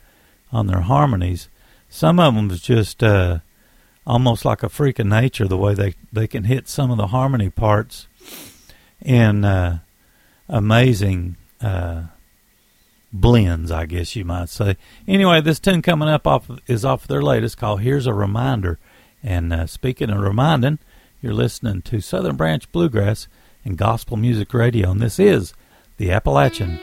on 0.51 0.67
their 0.67 0.81
harmonies. 0.81 1.49
Some 1.89 2.19
of 2.19 2.35
them 2.35 2.51
is 2.51 2.61
just 2.61 3.03
uh, 3.03 3.39
almost 4.05 4.45
like 4.45 4.63
a 4.63 4.69
freak 4.69 4.99
of 4.99 5.07
nature 5.07 5.47
the 5.47 5.57
way 5.57 5.73
they 5.73 5.95
they 6.13 6.27
can 6.27 6.43
hit 6.43 6.67
some 6.67 6.91
of 6.91 6.97
the 6.97 7.07
harmony 7.07 7.49
parts 7.49 8.07
in 9.01 9.43
uh, 9.43 9.79
amazing 10.47 11.35
uh, 11.61 12.03
blends, 13.11 13.71
I 13.71 13.85
guess 13.85 14.15
you 14.15 14.25
might 14.25 14.49
say. 14.49 14.77
Anyway, 15.07 15.41
this 15.41 15.59
tune 15.59 15.81
coming 15.81 16.09
up 16.09 16.27
off 16.27 16.49
is 16.67 16.85
off 16.85 17.07
their 17.07 17.21
latest 17.21 17.57
called 17.57 17.81
"Here's 17.81 18.07
a 18.07 18.13
Reminder." 18.13 18.79
And 19.23 19.51
uh, 19.51 19.67
speaking 19.67 20.09
of 20.09 20.19
reminding, 20.19 20.79
you're 21.21 21.33
listening 21.33 21.81
to 21.83 21.99
Southern 21.99 22.35
Branch 22.35 22.71
Bluegrass 22.71 23.27
and 23.65 23.77
Gospel 23.77 24.17
Music 24.17 24.53
Radio, 24.53 24.91
and 24.91 25.01
this 25.01 25.19
is 25.19 25.53
the 25.97 26.11
Appalachian. 26.11 26.79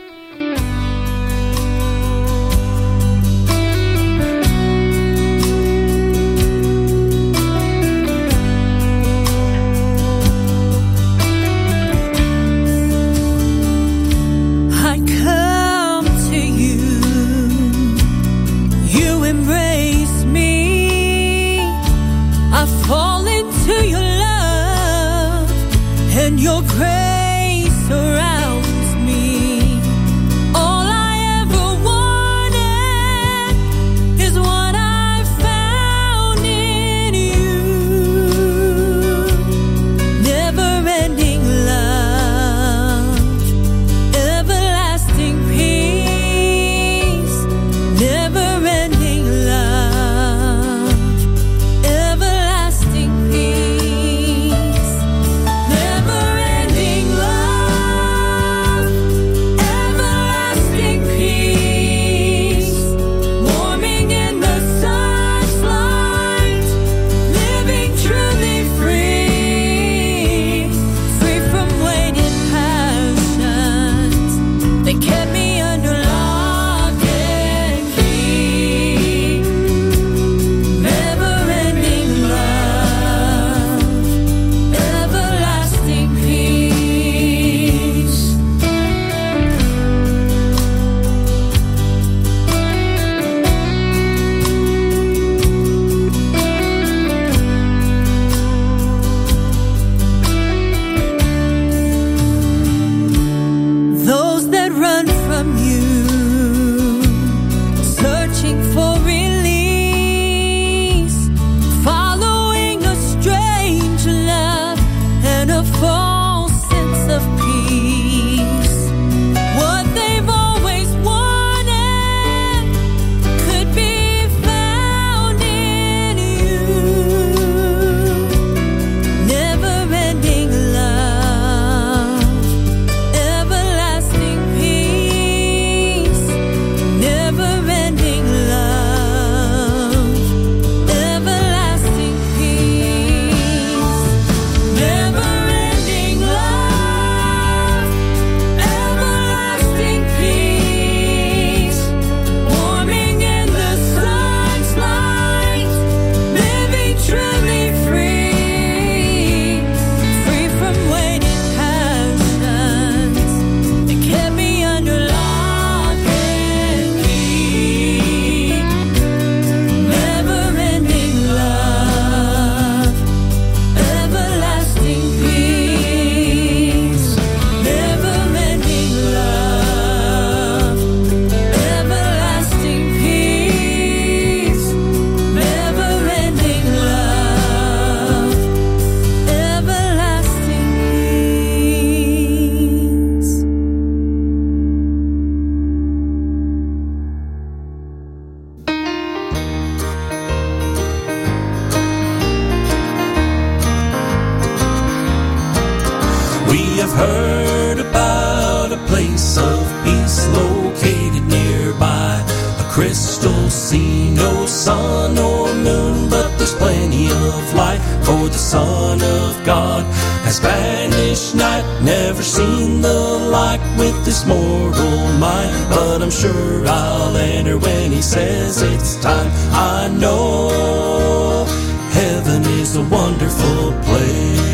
have 206.87 206.99
heard 206.99 207.79
about 207.81 208.71
a 208.73 208.77
place 208.87 209.37
of 209.39 209.61
peace 209.85 210.27
located 210.29 211.25
nearby. 211.27 212.23
A 212.61 212.65
crystal 212.71 213.51
sea, 213.51 214.11
no 214.15 214.47
sun 214.47 215.19
or 215.19 215.53
moon, 215.55 216.09
but 216.09 216.29
there's 216.39 216.55
plenty 216.55 217.07
of 217.07 217.55
light 217.55 217.81
for 218.05 218.29
the 218.29 218.39
Son 218.39 219.01
of 219.03 219.45
God 219.45 219.83
has 220.25 220.39
vanished 220.39 221.35
night. 221.35 221.65
Never 221.83 222.23
seen 222.23 222.81
the 222.83 223.01
like 223.31 223.61
with 223.79 224.05
this 224.05 224.25
mortal 224.25 224.99
mind, 225.19 225.53
but 225.71 226.03
I'm 226.03 226.11
sure 226.11 226.67
I'll 226.67 227.17
enter 227.17 227.59
when 227.59 227.91
he 227.91 228.03
says 228.03 228.63
it's 228.63 228.97
time. 229.03 229.31
I 229.53 229.89
know 229.89 231.47
heaven 231.91 232.43
is 232.61 232.77
a 232.77 232.83
wonderful 232.83 233.73
place. 233.83 234.46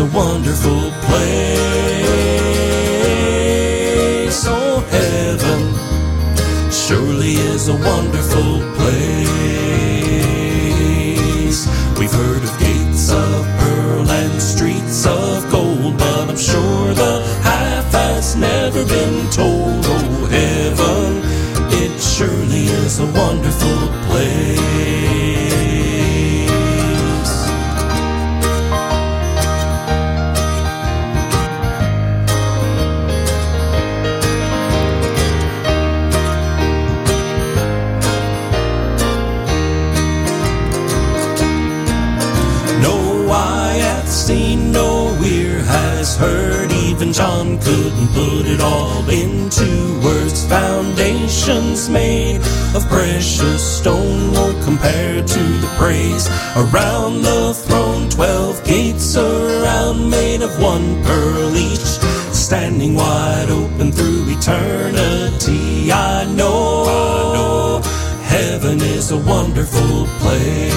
A 0.00 0.04
wonderful 0.16 0.90
place. 1.04 1.60
Oh, 4.48 4.80
heaven 4.88 5.74
surely 6.72 7.34
is 7.34 7.68
a 7.68 7.74
wonderful 7.74 8.62
place. 8.76 9.20
We've 11.98 12.12
heard 12.12 12.42
of 12.42 12.58
gates 12.58 13.10
of 13.12 13.46
pearl 13.58 14.10
and 14.10 14.40
streets 14.40 15.04
of 15.06 15.50
gold, 15.50 15.98
but 15.98 16.30
I'm 16.30 16.36
sure 16.38 16.94
the 16.94 17.22
half 17.42 17.92
has 17.92 18.36
never 18.36 18.86
been 18.86 19.28
told. 19.30 19.84
Oh, 19.84 20.26
heaven, 20.30 21.22
it 21.74 22.00
surely 22.00 22.68
is 22.84 23.00
a 23.00 23.06
wonderful 23.06 23.88
place. 23.88 23.99
Of 52.74 52.86
precious 52.88 53.62
stone 53.78 54.32
won't 54.32 54.62
compare 54.62 55.22
to 55.22 55.42
the 55.62 55.68
praise 55.76 56.28
around 56.56 57.22
the 57.22 57.52
throne. 57.54 58.08
Twelve 58.08 58.62
gates 58.64 59.16
around, 59.16 60.10
made 60.10 60.42
of 60.42 60.60
one 60.60 61.02
pearl 61.04 61.56
each, 61.56 61.98
standing 62.32 62.94
wide 62.94 63.50
open 63.50 63.92
through 63.92 64.28
eternity. 64.28 65.90
I 65.92 66.24
know, 66.34 66.84
I 66.84 67.34
know, 67.34 67.82
heaven 68.22 68.80
is 68.80 69.10
a 69.10 69.18
wonderful 69.18 70.06
place. 70.20 70.72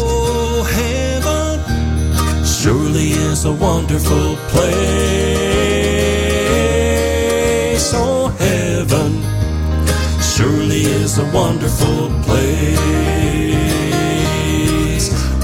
Oh, 0.00 0.62
heaven 0.80 2.44
surely 2.44 3.10
is 3.10 3.44
a 3.44 3.52
wonderful 3.52 4.36
place. 4.48 5.47
Surely 10.38 10.82
is 10.82 11.18
a 11.18 11.24
wonderful 11.32 12.10
place. 12.22 12.78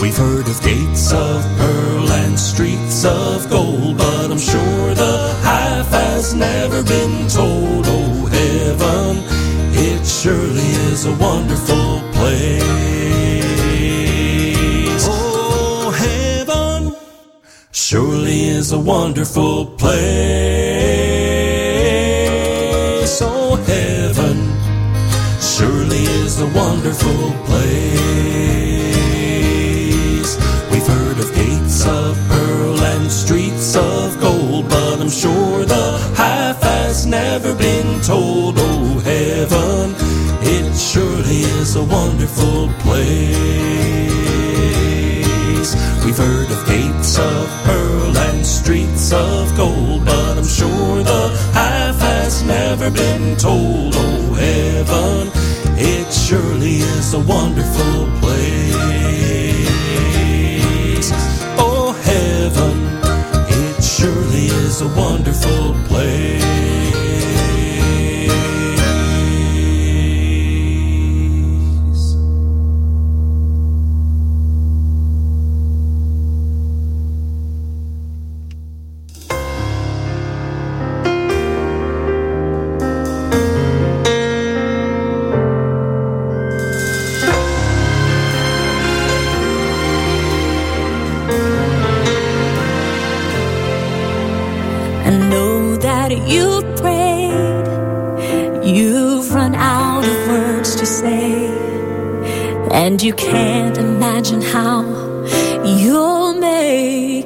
We've 0.01 0.16
heard 0.16 0.47
of 0.47 0.62
gates 0.62 1.12
of 1.12 1.42
pearl 1.59 2.12
and 2.12 2.38
streets 2.38 3.05
of 3.05 3.51
gold, 3.51 3.99
but 3.99 4.30
I'm 4.30 4.38
sure 4.38 4.95
the 4.95 5.34
half 5.42 5.88
has 5.88 6.32
never 6.34 6.84
been 6.84 7.26
told. 7.26 7.86
Oh, 7.88 8.26
heaven, 8.38 9.24
it 9.72 10.07
surely 10.07 10.70
is 10.92 11.07
a 11.07 11.14
wonderful 11.16 12.01
place. 12.12 12.62
Oh, 15.11 15.90
heaven 15.90 16.95
surely 17.72 18.45
is 18.59 18.70
a 18.70 18.78
wonderful 18.78 19.66
place. 19.66 20.05
Oh, 23.20 23.57
heaven 23.66 24.03
surely 25.57 26.02
is 26.24 26.40
a 26.40 26.46
wonderful 26.46 27.30
place. 27.46 27.94
We've 30.72 30.86
heard 30.86 31.18
of 31.20 31.32
gates 31.32 31.86
of 31.86 32.18
pearl 32.28 32.80
and 32.80 33.09
streets 33.11 33.76
of 33.76 34.20
gold, 34.20 34.68
but 34.68 35.00
I'm 35.00 35.09
sure 35.09 35.64
the 35.64 35.98
half 36.16 36.61
has 36.62 37.07
never 37.07 37.55
been 37.55 38.00
told. 38.00 38.57
Oh, 38.59 38.98
heaven, 39.05 39.94
it 40.42 40.74
surely 40.76 41.42
is 41.61 41.76
a 41.76 41.84
wonderful 41.84 42.68
place. 42.80 43.14
We've 46.05 46.18
heard 46.18 46.50
of 46.50 46.66
gates 46.66 47.16
of 47.16 47.48
pearl 47.62 48.18
and 48.18 48.44
streets 48.44 49.12
of 49.12 49.57
gold, 49.57 50.05
but 50.05 50.36
I'm 50.36 50.44
sure 50.44 51.05
the 51.05 51.28
half 51.52 52.00
has 52.00 52.42
never 52.42 52.90
been 52.90 53.36
told. 53.36 53.94
Oh, 53.96 54.34
heaven, 54.34 55.30
it 55.76 56.12
surely 56.12 56.76
is 56.78 57.14
a 57.14 57.18
wonderful 57.20 58.06
place. 58.20 58.54
You've. 96.85 98.64
You've 98.64 99.32
run 99.35 99.55
out 99.55 100.05
of 100.05 100.28
words 100.28 100.76
to 100.76 100.87
say. 100.87 101.47
And 102.70 103.03
you 103.03 103.14
can't 103.14 103.76
imagine 103.78 104.43
how 104.43 104.82
you'll 105.64 106.35
make 106.35 107.23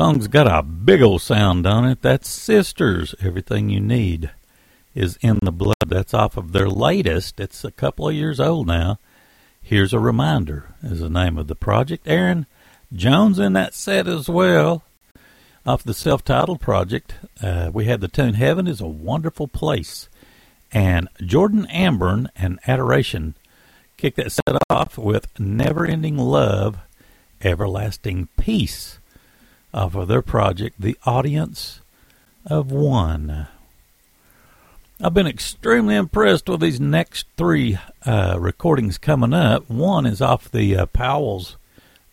Song's 0.00 0.28
got 0.28 0.46
a 0.46 0.62
big 0.62 1.02
old 1.02 1.20
sound 1.20 1.66
on 1.66 1.86
it. 1.86 2.00
That's 2.00 2.26
Sisters. 2.26 3.14
Everything 3.20 3.68
you 3.68 3.80
need 3.80 4.30
is 4.94 5.18
in 5.20 5.38
the 5.42 5.52
blood. 5.52 5.74
That's 5.86 6.14
off 6.14 6.38
of 6.38 6.52
their 6.52 6.70
latest. 6.70 7.38
It's 7.38 7.64
a 7.66 7.70
couple 7.70 8.08
of 8.08 8.14
years 8.14 8.40
old 8.40 8.66
now. 8.66 8.98
Here's 9.60 9.92
a 9.92 9.98
reminder 9.98 10.74
is 10.82 11.00
the 11.00 11.10
name 11.10 11.36
of 11.36 11.48
the 11.48 11.54
project. 11.54 12.08
Aaron 12.08 12.46
Jones 12.90 13.38
in 13.38 13.52
that 13.52 13.74
set 13.74 14.08
as 14.08 14.26
well. 14.26 14.84
Off 15.66 15.82
the 15.82 15.92
self-titled 15.92 16.62
project, 16.62 17.16
uh, 17.42 17.70
we 17.70 17.84
had 17.84 18.00
the 18.00 18.08
tune 18.08 18.32
"Heaven 18.32 18.66
is 18.66 18.80
a 18.80 18.86
Wonderful 18.86 19.48
Place," 19.48 20.08
and 20.72 21.10
Jordan 21.20 21.66
Amburn 21.66 22.28
and 22.34 22.58
Adoration 22.66 23.34
kicked 23.98 24.16
that 24.16 24.32
set 24.32 24.56
off 24.70 24.96
with 24.96 25.38
"Never-Ending 25.38 26.16
Love, 26.16 26.78
Everlasting 27.42 28.28
Peace." 28.38 28.96
Off 29.72 29.94
of 29.94 30.08
their 30.08 30.22
project, 30.22 30.80
"The 30.80 30.96
Audience 31.04 31.80
of 32.46 32.70
One." 32.70 33.46
I've 35.02 35.14
been 35.14 35.26
extremely 35.26 35.94
impressed 35.94 36.48
with 36.48 36.60
these 36.60 36.78
next 36.78 37.26
three 37.38 37.78
uh, 38.04 38.36
recordings 38.38 38.98
coming 38.98 39.32
up. 39.32 39.70
One 39.70 40.04
is 40.04 40.20
off 40.20 40.50
the 40.50 40.76
uh, 40.76 40.86
Powell's 40.86 41.56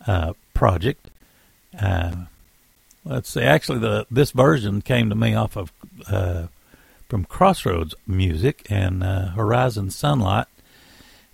uh, 0.06 0.34
project. 0.54 1.10
Uh, 1.78 2.16
let's 3.04 3.30
see. 3.30 3.42
Actually, 3.42 3.80
the 3.80 4.06
this 4.10 4.32
version 4.32 4.82
came 4.82 5.10
to 5.10 5.16
me 5.16 5.36
off 5.36 5.58
of 5.58 5.74
uh, 6.10 6.48
from 7.10 7.26
Crossroads 7.26 7.94
Music 8.06 8.66
and 8.70 9.04
uh, 9.04 9.30
Horizon 9.30 9.90
Sunlight 9.90 10.48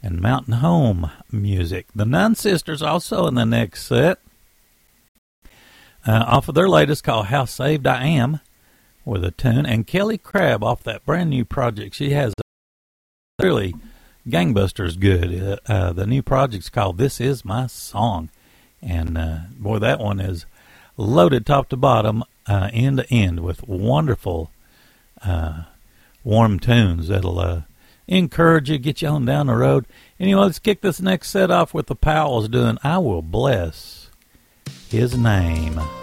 and 0.01 0.21
Mountain 0.21 0.55
Home 0.55 1.11
Music. 1.31 1.85
The 1.93 2.05
Nun 2.05 2.35
Sisters 2.35 2.81
also 2.81 3.27
in 3.27 3.35
the 3.35 3.45
next 3.45 3.83
set. 3.83 4.19
Off 6.05 6.49
of 6.49 6.55
their 6.55 6.69
latest 6.69 7.03
called 7.03 7.27
"How 7.27 7.45
Saved 7.45 7.87
I 7.87 8.05
Am." 8.05 8.39
with 9.05 9.23
a 9.23 9.31
tune, 9.31 9.65
and 9.65 9.87
Kelly 9.87 10.17
Crabb 10.17 10.63
off 10.63 10.83
that 10.83 11.05
brand 11.05 11.29
new 11.29 11.45
project. 11.45 11.95
She 11.95 12.11
has 12.11 12.33
really 13.41 13.75
gangbusters 14.27 14.99
good. 14.99 15.59
Uh, 15.67 15.71
uh, 15.71 15.93
the 15.93 16.07
new 16.07 16.21
project's 16.21 16.69
called 16.69 16.97
"This 16.97 17.19
Is 17.19 17.45
My 17.45 17.67
Song," 17.67 18.29
and 18.81 19.17
uh, 19.17 19.37
boy, 19.57 19.79
that 19.79 19.99
one 19.99 20.19
is 20.19 20.45
loaded 20.95 21.45
top 21.45 21.69
to 21.69 21.77
bottom, 21.77 22.23
uh, 22.47 22.69
end 22.71 22.97
to 22.97 23.13
end 23.13 23.41
with 23.41 23.67
wonderful, 23.67 24.51
uh, 25.23 25.63
warm 26.23 26.59
tunes 26.59 27.07
that'll 27.07 27.39
uh, 27.39 27.61
encourage 28.07 28.69
you, 28.69 28.77
get 28.77 29.01
you 29.01 29.09
on 29.09 29.25
down 29.25 29.47
the 29.47 29.55
road. 29.55 29.85
Anyway, 30.19 30.41
let's 30.41 30.59
kick 30.59 30.81
this 30.81 31.01
next 31.01 31.29
set 31.29 31.51
off 31.51 31.73
with 31.73 31.87
the 31.87 31.95
Powells 31.95 32.47
doing 32.47 32.77
"I 32.83 32.99
Will 32.99 33.21
Bless 33.21 34.02
His 34.93 35.17
Name." 35.17 36.02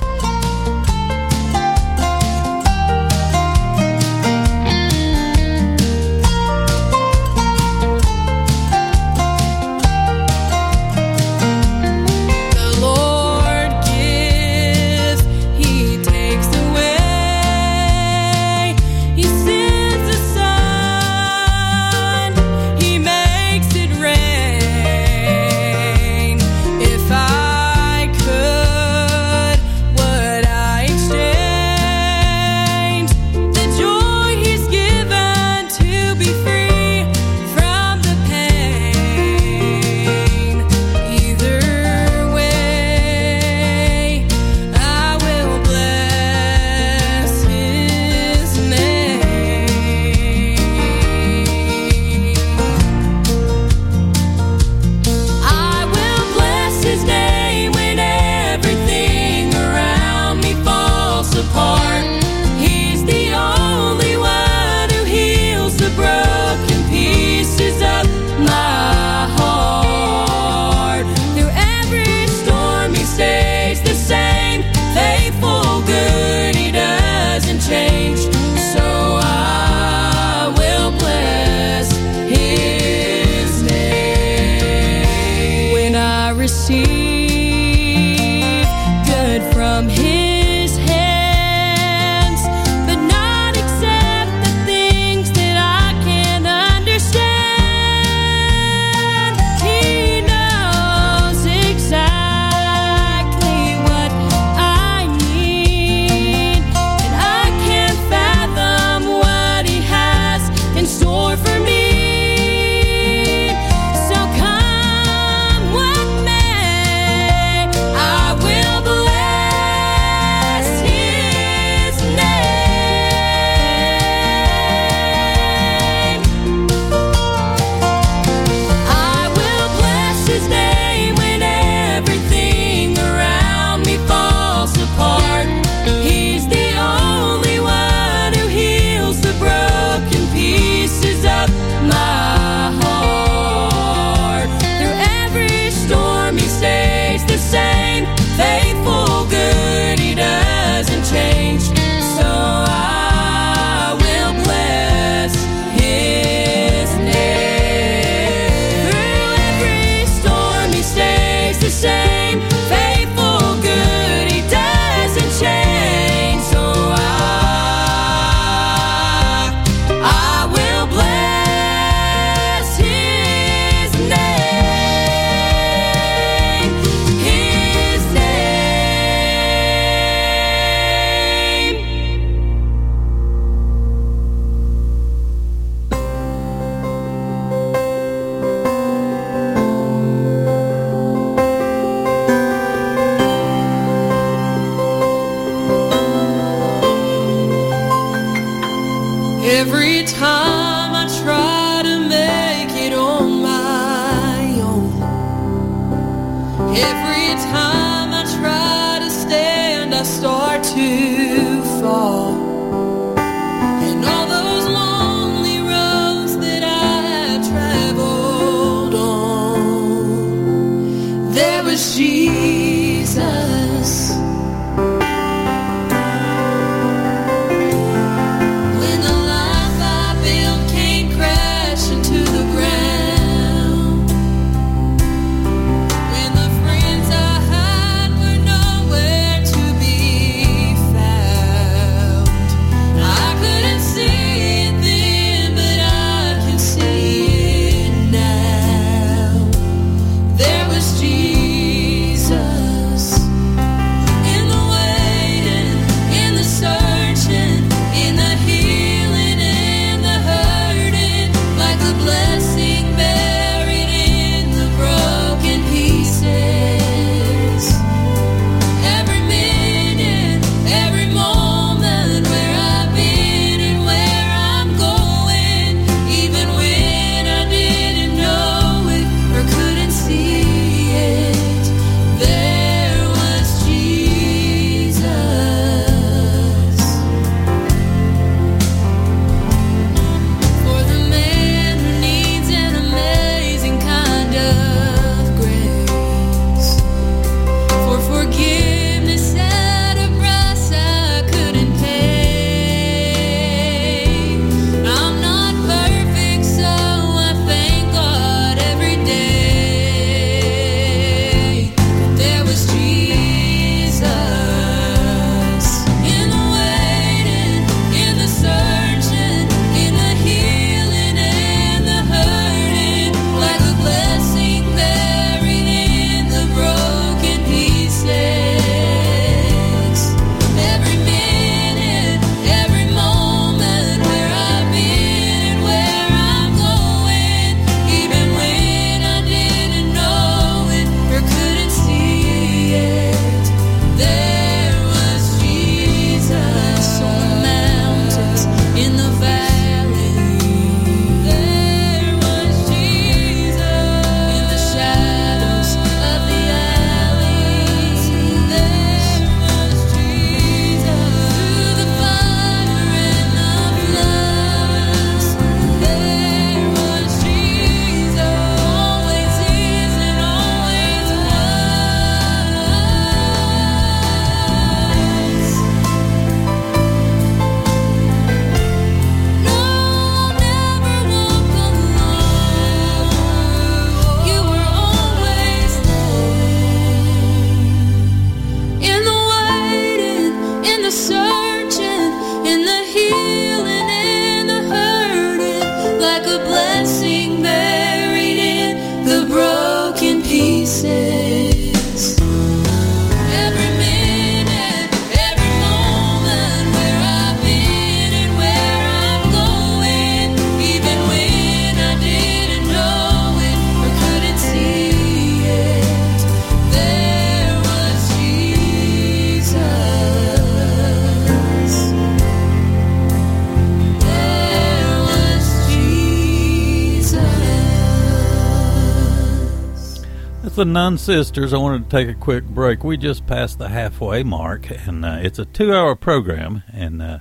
Nun 430.70 430.98
Sisters. 430.98 431.52
I 431.52 431.58
wanted 431.58 431.90
to 431.90 431.96
take 431.96 432.08
a 432.08 432.18
quick 432.18 432.44
break. 432.44 432.84
We 432.84 432.96
just 432.96 433.26
passed 433.26 433.58
the 433.58 433.68
halfway 433.68 434.22
mark, 434.22 434.70
and 434.70 435.04
uh, 435.04 435.18
it's 435.20 435.40
a 435.40 435.44
two-hour 435.44 435.96
program, 435.96 436.62
and 436.72 437.02
uh, 437.02 437.18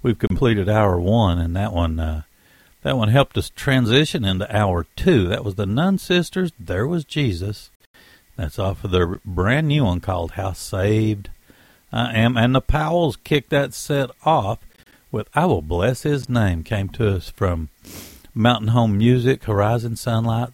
we've 0.00 0.18
completed 0.18 0.68
hour 0.68 1.00
one, 1.00 1.40
and 1.40 1.56
that 1.56 1.72
one, 1.72 1.98
uh, 1.98 2.22
that 2.82 2.96
one 2.96 3.08
helped 3.08 3.36
us 3.36 3.50
transition 3.50 4.24
into 4.24 4.56
hour 4.56 4.86
two. 4.94 5.26
That 5.26 5.44
was 5.44 5.56
the 5.56 5.66
Nun 5.66 5.98
Sisters. 5.98 6.52
There 6.58 6.86
was 6.86 7.04
Jesus. 7.04 7.70
That's 8.36 8.60
off 8.60 8.84
of 8.84 8.92
their 8.92 9.18
brand 9.24 9.66
new 9.68 9.84
one 9.84 10.00
called 10.00 10.32
"How 10.32 10.52
Saved 10.52 11.30
I 11.92 12.16
Am," 12.16 12.36
and 12.36 12.54
the 12.54 12.60
Powells 12.60 13.16
kicked 13.16 13.50
that 13.50 13.74
set 13.74 14.10
off 14.24 14.60
with 15.10 15.28
"I 15.34 15.46
Will 15.46 15.62
Bless 15.62 16.04
His 16.04 16.28
Name." 16.28 16.62
Came 16.62 16.88
to 16.90 17.16
us 17.16 17.28
from 17.28 17.70
Mountain 18.34 18.68
Home 18.68 18.96
Music, 18.96 19.44
Horizon 19.44 19.96
Sunlight, 19.96 20.50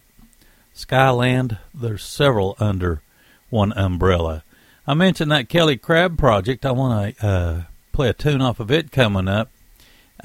Skyland. 0.73 1.57
There's 1.73 2.03
several 2.03 2.55
under 2.59 3.01
one 3.49 3.73
umbrella. 3.73 4.43
I 4.87 4.93
mentioned 4.93 5.31
that 5.31 5.49
Kelly 5.49 5.77
Crabb 5.77 6.17
project. 6.17 6.65
I 6.65 6.71
want 6.71 7.17
to 7.17 7.27
uh, 7.27 7.61
play 7.91 8.09
a 8.09 8.13
tune 8.13 8.41
off 8.41 8.59
of 8.59 8.71
it 8.71 8.91
coming 8.91 9.27
up. 9.27 9.49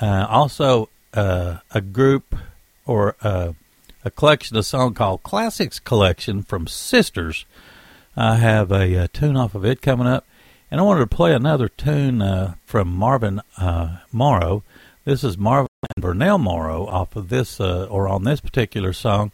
Uh, 0.00 0.26
also, 0.28 0.88
uh, 1.14 1.58
a 1.72 1.80
group 1.80 2.34
or 2.86 3.16
uh, 3.22 3.52
a 4.04 4.10
collection 4.10 4.56
of 4.56 4.64
song 4.64 4.94
called 4.94 5.22
Classics 5.22 5.78
Collection 5.78 6.42
from 6.42 6.66
Sisters. 6.66 7.44
I 8.16 8.36
have 8.36 8.72
a, 8.72 8.96
uh 8.96 9.08
tune 9.12 9.36
off 9.36 9.54
of 9.54 9.64
it 9.64 9.82
coming 9.82 10.06
up, 10.06 10.26
and 10.70 10.80
I 10.80 10.84
wanted 10.84 11.00
to 11.00 11.16
play 11.16 11.34
another 11.34 11.68
tune 11.68 12.22
uh, 12.22 12.54
from 12.64 12.88
Marvin 12.88 13.42
Morrow. 14.10 14.62
This 15.04 15.22
is 15.22 15.36
Marvin 15.36 15.68
and 15.94 16.04
Vernell 16.04 16.40
Morrow 16.40 16.86
off 16.86 17.14
of 17.14 17.28
this, 17.28 17.60
or 17.60 18.08
on 18.08 18.24
this 18.24 18.40
particular 18.40 18.92
song, 18.92 19.32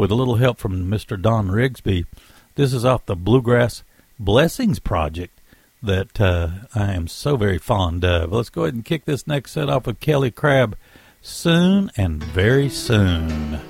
with 0.00 0.10
a 0.10 0.14
little 0.14 0.36
help 0.36 0.56
from 0.56 0.90
Mr. 0.90 1.20
Don 1.20 1.48
Rigsby. 1.48 2.06
This 2.54 2.72
is 2.72 2.86
off 2.86 3.04
the 3.04 3.14
Bluegrass 3.14 3.84
Blessings 4.18 4.78
Project 4.78 5.42
that 5.82 6.18
uh, 6.18 6.48
I 6.74 6.94
am 6.94 7.06
so 7.06 7.36
very 7.36 7.58
fond 7.58 8.02
of. 8.02 8.32
Let's 8.32 8.48
go 8.48 8.62
ahead 8.62 8.72
and 8.72 8.84
kick 8.84 9.04
this 9.04 9.26
next 9.26 9.52
set 9.52 9.68
off 9.68 9.86
with 9.86 10.00
Kelly 10.00 10.30
Crabb 10.30 10.74
soon 11.20 11.90
and 11.98 12.24
very 12.24 12.70
soon. 12.70 13.60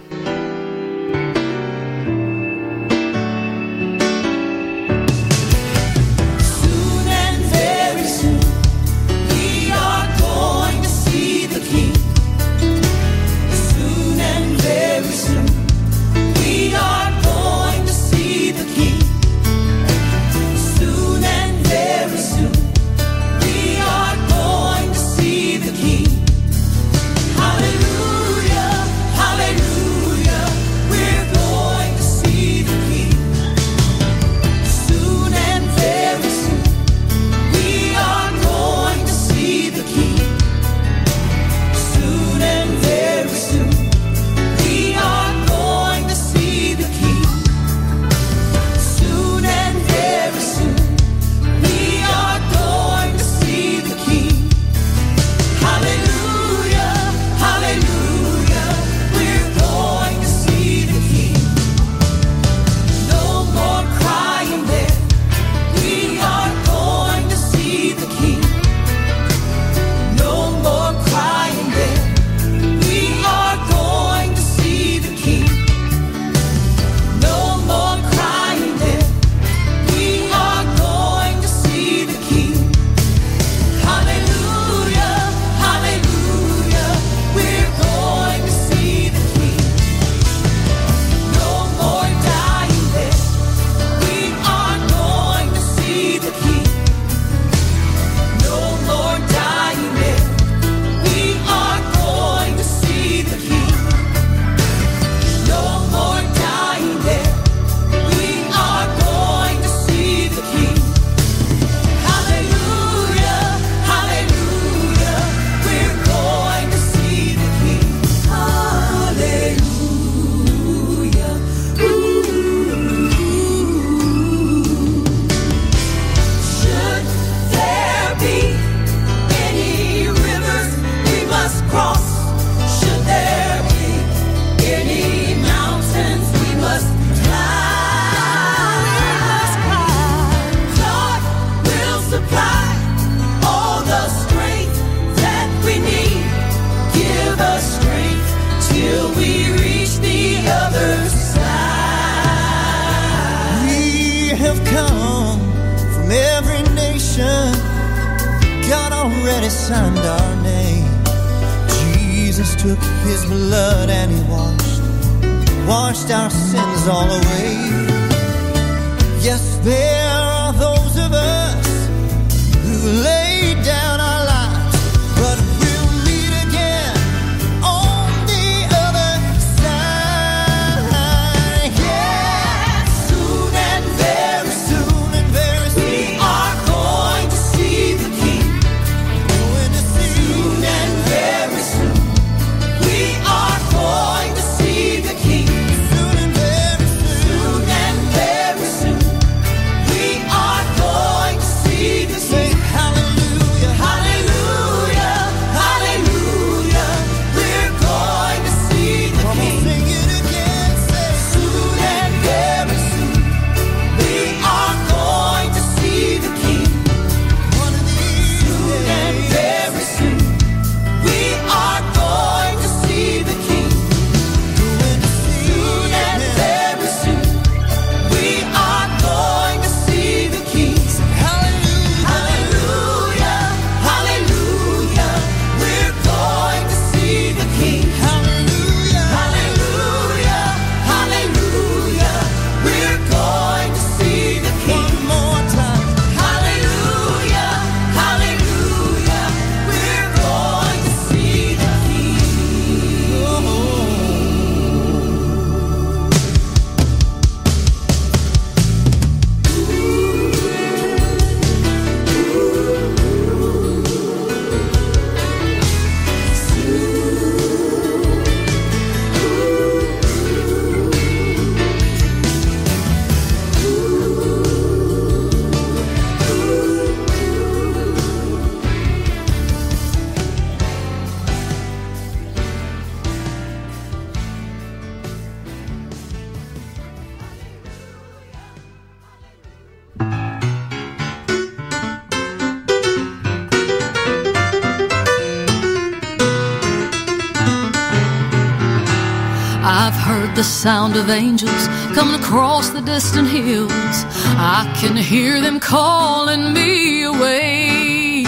The 300.41 300.45
sound 300.45 300.97
of 300.97 301.11
angels 301.11 301.69
coming 301.95 302.19
across 302.19 302.71
the 302.71 302.81
distant 302.81 303.29
hills. 303.29 303.97
I 304.39 304.75
can 304.81 304.97
hear 304.97 305.39
them 305.39 305.61
calling 305.61 306.55
me 306.55 307.03
away. 307.03 308.25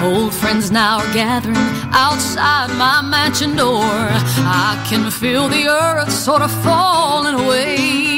Old 0.00 0.32
friends 0.32 0.70
now 0.70 1.00
are 1.00 1.12
gathering 1.12 1.68
outside 1.92 2.70
my 2.78 3.02
mansion 3.02 3.56
door. 3.56 3.84
I 3.84 4.82
can 4.88 5.10
feel 5.10 5.48
the 5.48 5.68
earth 5.68 6.10
sort 6.10 6.40
of 6.40 6.50
falling 6.64 7.34
away. 7.34 8.13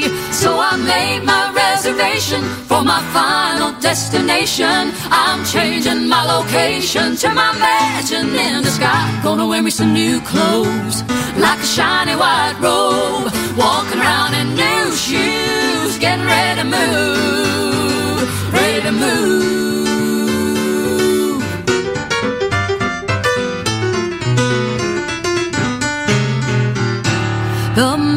So 0.47 0.57
I 0.57 0.77
made 0.77 1.25
my 1.25 1.51
reservation 1.51 2.41
for 2.69 2.81
my 2.81 3.01
final 3.11 3.73
destination. 3.81 4.93
I'm 5.11 5.43
changing 5.43 6.07
my 6.07 6.23
location 6.23 7.17
to 7.17 7.27
my 7.41 7.51
mansion 7.59 8.27
in 8.33 8.63
the 8.63 8.71
sky. 8.71 9.03
Gonna 9.25 9.45
wear 9.45 9.61
me 9.61 9.71
some 9.71 9.91
new 9.91 10.21
clothes, 10.21 11.03
like 11.35 11.59
a 11.59 11.69
shiny 11.75 12.15
white 12.15 12.57
robe. 12.61 13.27
Walking 13.57 13.99
around 13.99 14.35
in 14.39 14.47
new 14.63 14.85
shoes, 14.95 15.97
getting 15.99 16.25
ready 16.25 16.61
to 16.61 16.67
move, 16.77 18.53
ready 18.53 18.81
to 18.87 18.93
move. 18.93 19.56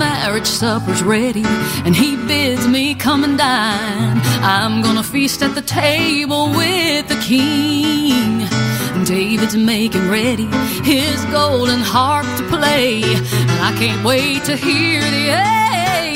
Marriage 0.00 0.46
supper's 0.46 1.02
ready, 1.02 1.44
and 1.84 1.94
he 1.94 2.16
bids 2.16 2.66
me 2.66 2.94
come 2.94 3.22
and 3.22 3.36
dine. 3.36 4.18
I'm 4.42 4.80
gonna 4.80 5.02
feast 5.02 5.42
at 5.42 5.54
the 5.54 5.60
table 5.62 6.48
with 6.60 7.06
the 7.08 7.20
king. 7.32 8.48
David's 9.04 9.56
making 9.56 10.08
ready 10.08 10.48
his 10.82 11.22
golden 11.26 11.80
harp 11.80 12.26
to 12.38 12.44
play, 12.48 13.02
and 13.02 13.58
I 13.68 13.72
can't 13.78 14.02
wait 14.02 14.44
to 14.44 14.56
hear 14.56 15.00
the 15.02 15.30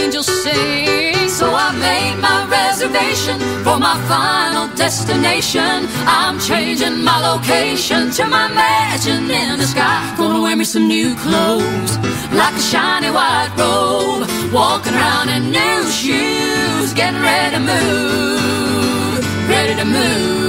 angels 0.05 0.27
sing. 0.27 1.29
So 1.29 1.47
I 1.53 1.73
made 1.89 2.17
my 2.21 2.41
reservation 2.59 3.39
for 3.65 3.79
my 3.79 3.97
final 4.13 4.69
destination. 4.77 5.89
I'm 6.07 6.39
changing 6.39 7.03
my 7.03 7.19
location 7.31 8.11
to 8.13 8.27
my 8.27 8.47
mansion 8.49 9.31
in 9.31 9.59
the 9.59 9.67
sky. 9.67 10.15
Gonna 10.17 10.41
wear 10.43 10.57
me 10.57 10.65
some 10.65 10.87
new 10.89 11.15
clothes, 11.25 11.93
like 12.41 12.55
a 12.55 12.65
shiny 12.71 13.11
white 13.11 13.53
robe. 13.59 14.29
Walking 14.53 14.95
around 14.95 15.29
in 15.31 15.43
new 15.51 15.81
shoes, 16.01 16.93
getting 16.93 17.23
ready 17.23 17.57
to 17.57 17.63
move, 17.73 19.49
ready 19.49 19.75
to 19.75 19.85
move. 19.85 20.44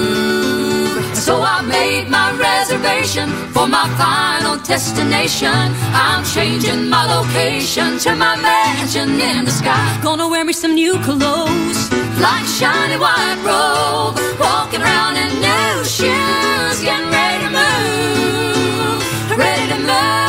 So 1.25 1.41
I 1.41 1.63
made 1.63 2.07
my 2.07 2.29
reservation 2.37 3.27
for 3.51 3.67
my 3.67 3.89
final 3.97 4.57
destination. 4.63 5.73
I'm 6.05 6.23
changing 6.23 6.87
my 6.87 7.03
location 7.15 7.97
to 8.05 8.15
my 8.15 8.35
mansion 8.35 9.09
in 9.19 9.43
the 9.43 9.49
sky. 9.49 9.99
Gonna 10.03 10.29
wear 10.29 10.45
me 10.45 10.53
some 10.53 10.75
new 10.75 10.99
clothes, 10.99 11.79
like 12.21 12.45
shiny 12.45 12.97
white 12.99 13.41
robe. 13.41 14.19
Walking 14.39 14.83
around 14.83 15.17
in 15.17 15.31
new 15.41 15.83
shoes, 15.97 16.77
getting 16.85 17.09
ready 17.09 17.39
to 17.45 17.51
move, 17.59 19.35
ready 19.35 19.67
to 19.73 19.79
move. 19.79 20.24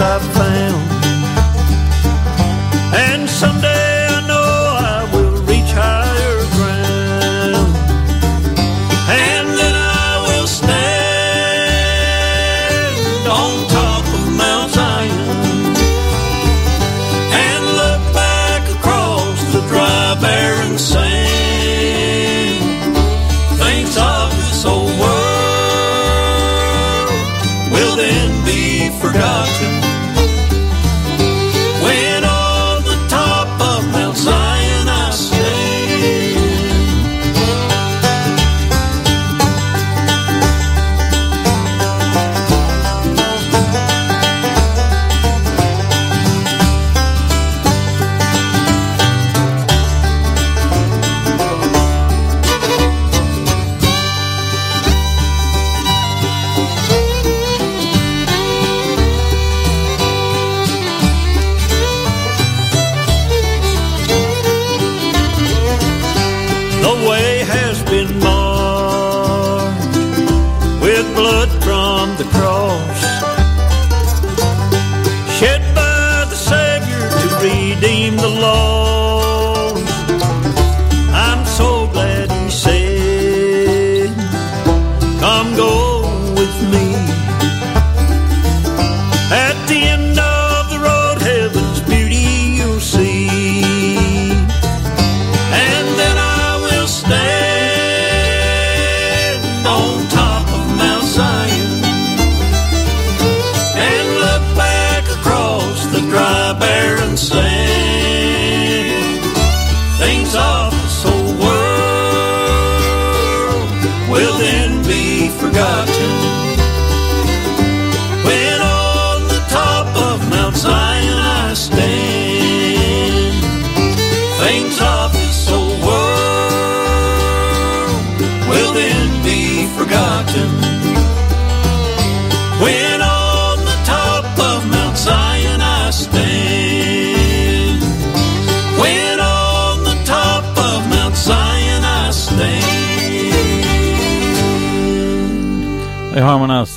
I've 0.00 0.22
found. 0.32 0.97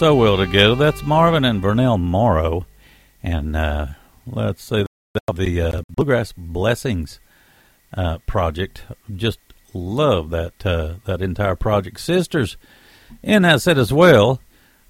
So 0.02 0.16
well 0.16 0.36
together. 0.36 0.74
That's 0.74 1.04
Marvin 1.04 1.46
and 1.46 1.62
Vernell 1.62 2.00
Morrow. 2.00 2.66
And 3.22 3.56
uh, 3.56 3.86
let's 4.26 4.64
say 4.64 4.88
the 5.32 5.62
uh, 5.62 5.82
Bluegrass 5.96 6.34
Blessings 6.36 7.20
uh, 7.94 8.18
project. 8.26 8.82
Just 9.16 9.38
love 9.76 10.32
that 10.32 10.66
uh, 10.66 10.96
that 11.06 11.22
entire 11.22 11.56
project. 11.56 12.00
Sisters 12.00 12.58
in 13.22 13.44
that 13.44 13.62
set 13.62 13.78
as 13.78 13.94
well. 13.94 14.42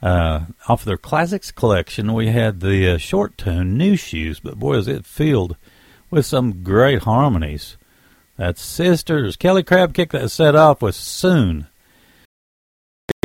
Uh, 0.02 0.46
off 0.70 0.86
their 0.86 0.96
classics 0.96 1.52
collection, 1.52 2.14
we 2.14 2.28
had 2.28 2.62
the 2.62 2.92
uh, 2.92 2.98
short 2.98 3.38
tune 3.38 3.78
"New 3.78 3.98
Shoes," 3.98 4.40
but 4.40 4.60
boy, 4.60 4.76
is 4.76 4.88
it 4.88 5.06
filled 5.06 5.58
with 6.10 6.26
some 6.26 6.64
great 6.64 7.02
harmonies. 7.02 7.76
That's 8.38 8.62
Sisters. 8.62 9.36
Kelly 9.36 9.64
Crabb 9.64 9.94
kicked 9.94 10.14
that 10.14 10.32
set 10.32 10.56
off 10.56 10.82
with 10.82 10.96
"Soon." 10.96 11.68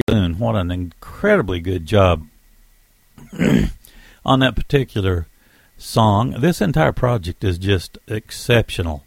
Soon. 0.08 0.38
What 0.38 0.54
an 0.54 0.70
incredibly 0.70 1.58
good 1.58 1.84
job 1.84 2.28
on 4.24 4.38
that 4.38 4.54
particular 4.54 5.26
song. 5.76 6.36
This 6.38 6.60
entire 6.60 6.92
project 6.92 7.42
is 7.42 7.58
just 7.58 7.98
exceptional. 8.06 9.02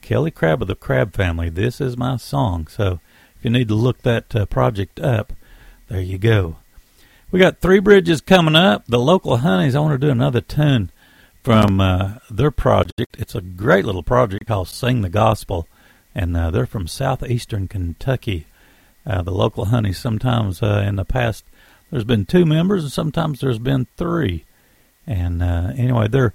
Kelly 0.00 0.32
Crabb 0.32 0.60
of 0.60 0.66
the 0.66 0.74
Crabb 0.74 1.14
family. 1.14 1.48
This 1.48 1.80
is 1.80 1.96
my 1.96 2.16
song. 2.16 2.66
So 2.66 2.98
if 3.36 3.44
you 3.44 3.50
need 3.50 3.68
to 3.68 3.76
look 3.76 4.02
that 4.02 4.34
uh, 4.34 4.46
project 4.46 4.98
up, 4.98 5.32
there 5.86 6.00
you 6.00 6.18
go. 6.18 6.56
We 7.30 7.38
got 7.38 7.60
Three 7.60 7.78
Bridges 7.78 8.20
coming 8.20 8.56
up. 8.56 8.84
The 8.88 8.98
local 8.98 9.36
honeys. 9.36 9.76
I 9.76 9.80
want 9.80 9.92
to 9.92 10.06
do 10.06 10.10
another 10.10 10.40
tune 10.40 10.90
from 11.44 11.80
uh, 11.80 12.14
their 12.28 12.50
project. 12.50 13.14
It's 13.16 13.36
a 13.36 13.42
great 13.42 13.84
little 13.84 14.02
project 14.02 14.48
called 14.48 14.66
Sing 14.66 15.02
the 15.02 15.08
Gospel, 15.08 15.68
and 16.16 16.36
uh, 16.36 16.50
they're 16.50 16.66
from 16.66 16.88
southeastern 16.88 17.68
Kentucky. 17.68 18.46
Uh, 19.04 19.22
the 19.22 19.32
local 19.32 19.66
honey, 19.66 19.92
Sometimes 19.92 20.62
uh, 20.62 20.84
in 20.86 20.96
the 20.96 21.04
past, 21.04 21.44
there's 21.90 22.04
been 22.04 22.24
two 22.24 22.46
members, 22.46 22.84
and 22.84 22.92
sometimes 22.92 23.40
there's 23.40 23.58
been 23.58 23.86
three. 23.96 24.44
And 25.06 25.42
uh, 25.42 25.72
anyway, 25.76 26.08
they're 26.08 26.34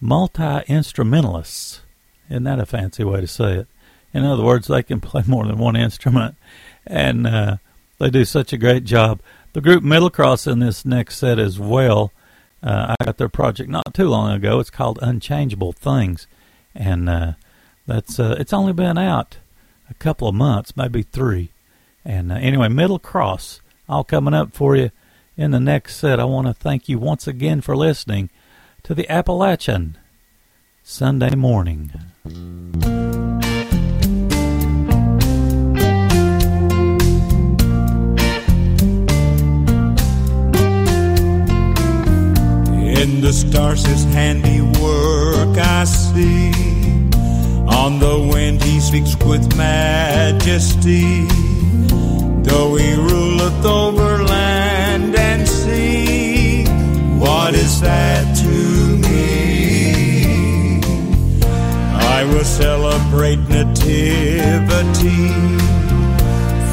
multi 0.00 0.60
instrumentalists. 0.68 1.82
Isn't 2.30 2.44
that 2.44 2.60
a 2.60 2.66
fancy 2.66 3.04
way 3.04 3.20
to 3.20 3.26
say 3.26 3.54
it? 3.54 3.66
In 4.12 4.24
other 4.24 4.44
words, 4.44 4.68
they 4.68 4.82
can 4.82 5.00
play 5.02 5.22
more 5.26 5.44
than 5.46 5.58
one 5.58 5.76
instrument, 5.76 6.36
and 6.86 7.26
uh, 7.26 7.56
they 7.98 8.10
do 8.10 8.24
such 8.24 8.52
a 8.52 8.58
great 8.58 8.84
job. 8.84 9.20
The 9.52 9.60
group 9.60 9.82
Middle 9.82 10.10
Cross 10.10 10.46
in 10.46 10.60
this 10.60 10.84
next 10.84 11.18
set 11.18 11.38
as 11.38 11.58
well. 11.58 12.12
Uh, 12.62 12.94
I 12.98 13.04
got 13.04 13.18
their 13.18 13.28
project 13.28 13.68
not 13.68 13.92
too 13.92 14.08
long 14.08 14.32
ago. 14.32 14.58
It's 14.58 14.70
called 14.70 14.98
Unchangeable 15.02 15.72
Things, 15.72 16.26
and 16.74 17.08
uh, 17.10 17.32
that's 17.86 18.18
uh, 18.18 18.36
it's 18.38 18.52
only 18.52 18.72
been 18.72 18.96
out 18.96 19.36
a 19.90 19.94
couple 19.94 20.28
of 20.28 20.34
months, 20.34 20.76
maybe 20.76 21.02
three. 21.02 21.50
And 22.04 22.30
uh, 22.30 22.36
anyway, 22.36 22.68
Middle 22.68 22.98
Cross, 22.98 23.60
all 23.88 24.04
coming 24.04 24.34
up 24.34 24.52
for 24.52 24.76
you 24.76 24.90
in 25.36 25.50
the 25.50 25.60
next 25.60 25.96
set. 25.96 26.20
I 26.20 26.24
want 26.24 26.46
to 26.46 26.54
thank 26.54 26.88
you 26.88 26.98
once 26.98 27.26
again 27.26 27.60
for 27.60 27.76
listening 27.76 28.30
to 28.82 28.94
the 28.94 29.08
Appalachian 29.10 29.96
Sunday 30.82 31.34
morning. 31.34 31.92
In 43.04 43.20
the 43.20 43.32
stars 43.32 43.84
his 43.84 44.04
handiwork 44.04 45.58
I 45.58 45.84
see. 45.84 46.52
On 47.66 47.98
the 47.98 48.28
wind 48.30 48.62
he 48.62 48.80
speaks 48.80 49.16
with 49.24 49.56
majesty. 49.56 51.26
Though 52.44 52.76
he 52.76 52.94
ruleth 52.94 53.64
over 53.64 54.22
land 54.22 55.16
and 55.16 55.48
sea, 55.48 56.66
what 57.18 57.54
is 57.54 57.80
that 57.80 58.36
to 58.42 58.96
me? 58.98 60.80
I 62.16 62.24
will 62.24 62.44
celebrate 62.44 63.40
nativity, 63.48 65.28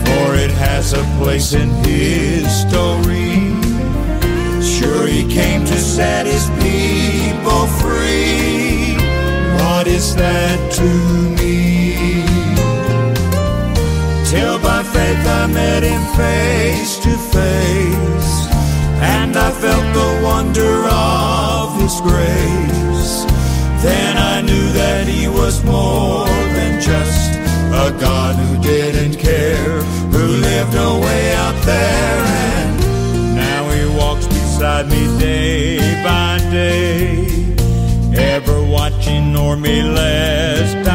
for 0.03 0.35
it 0.35 0.52
has 0.52 0.93
a 0.93 1.03
place 1.18 1.53
in 1.53 1.69
history. 1.84 3.56
Sure, 4.61 5.07
he 5.07 5.23
came 5.34 5.65
to 5.65 5.77
set 5.77 6.26
his 6.26 6.49
people 6.61 7.68
free. 7.81 8.95
What 9.64 9.88
is 9.88 10.15
that 10.15 10.72
to 10.73 11.10
met 15.53 15.84
him 15.84 16.03
face 16.15 16.98
to 16.99 17.11
face, 17.38 18.34
and 19.02 19.36
I 19.36 19.52
felt 19.52 19.88
the 19.94 20.22
wonder 20.23 20.88
of 20.88 21.82
his 21.82 21.99
grace. 22.02 23.26
Then 23.84 24.18
I 24.18 24.41
knew 24.41 24.72
that 24.73 25.07
he 25.07 25.28
was 25.28 25.64
more 25.64 26.28
than 26.56 26.82
just 26.82 27.32
a 27.86 27.91
God 27.99 28.36
who 28.36 28.61
didn't 28.61 29.18
care, 29.18 29.82
who 30.14 30.26
lived 30.49 30.76
away 30.76 31.34
out 31.36 31.57
there, 31.65 32.23
and 32.53 33.36
now 33.36 33.69
he 33.69 33.86
walks 33.98 34.28
beside 34.28 34.88
me 34.88 35.07
day 35.19 36.03
by 36.03 36.38
day, 36.52 37.56
ever 38.15 38.64
watching 38.64 39.36
o'er 39.36 39.57
me 39.57 39.82
lest 39.82 40.90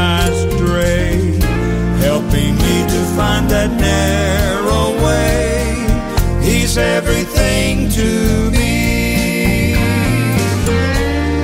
find 3.17 3.49
that 3.49 3.71
narrow 3.71 4.85
way. 5.05 5.73
He's 6.47 6.77
everything 6.77 7.89
to 7.99 8.09
me. 8.51 9.73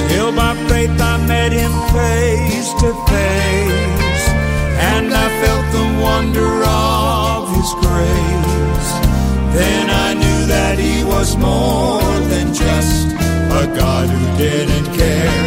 Till 0.09 0.31
by 0.41 0.53
faith 0.69 1.01
I 1.01 1.15
met 1.33 1.51
him 1.51 1.73
face 1.97 2.69
to 2.81 2.89
face, 3.09 4.25
and 4.93 5.07
I 5.25 5.27
felt 5.41 5.65
the 5.77 5.87
wonder 6.07 6.53
of 6.63 7.49
his 7.57 7.71
grace. 7.83 8.91
Then 9.57 9.85
I 10.05 10.09
knew 10.21 10.39
that 10.55 10.75
he 10.77 11.03
was 11.03 11.35
more 11.37 12.13
than 12.31 12.53
just 12.53 13.07
a 13.61 13.65
God 13.81 14.05
who 14.13 14.23
didn't 14.37 14.89
care, 15.01 15.41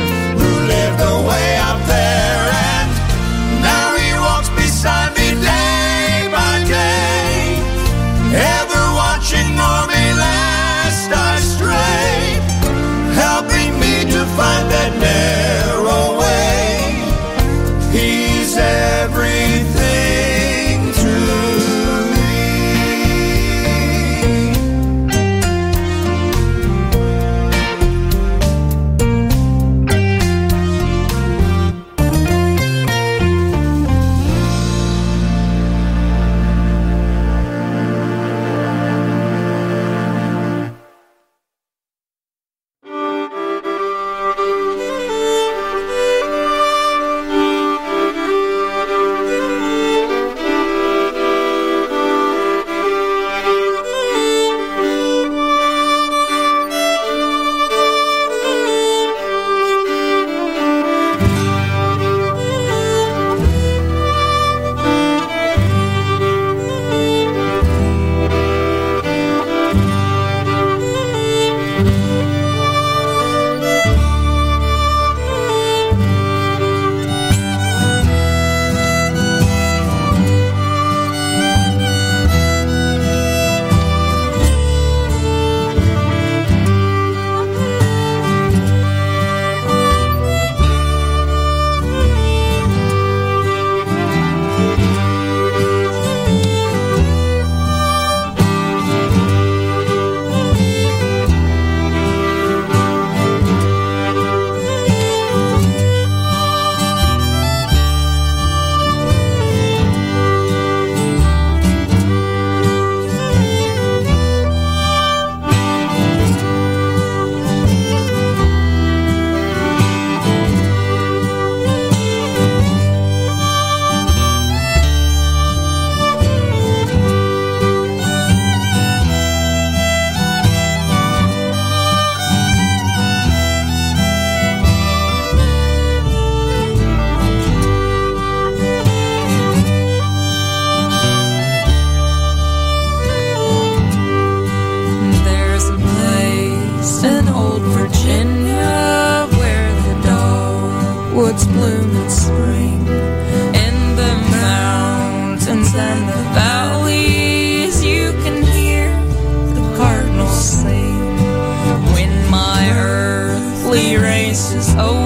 race 164.79 165.06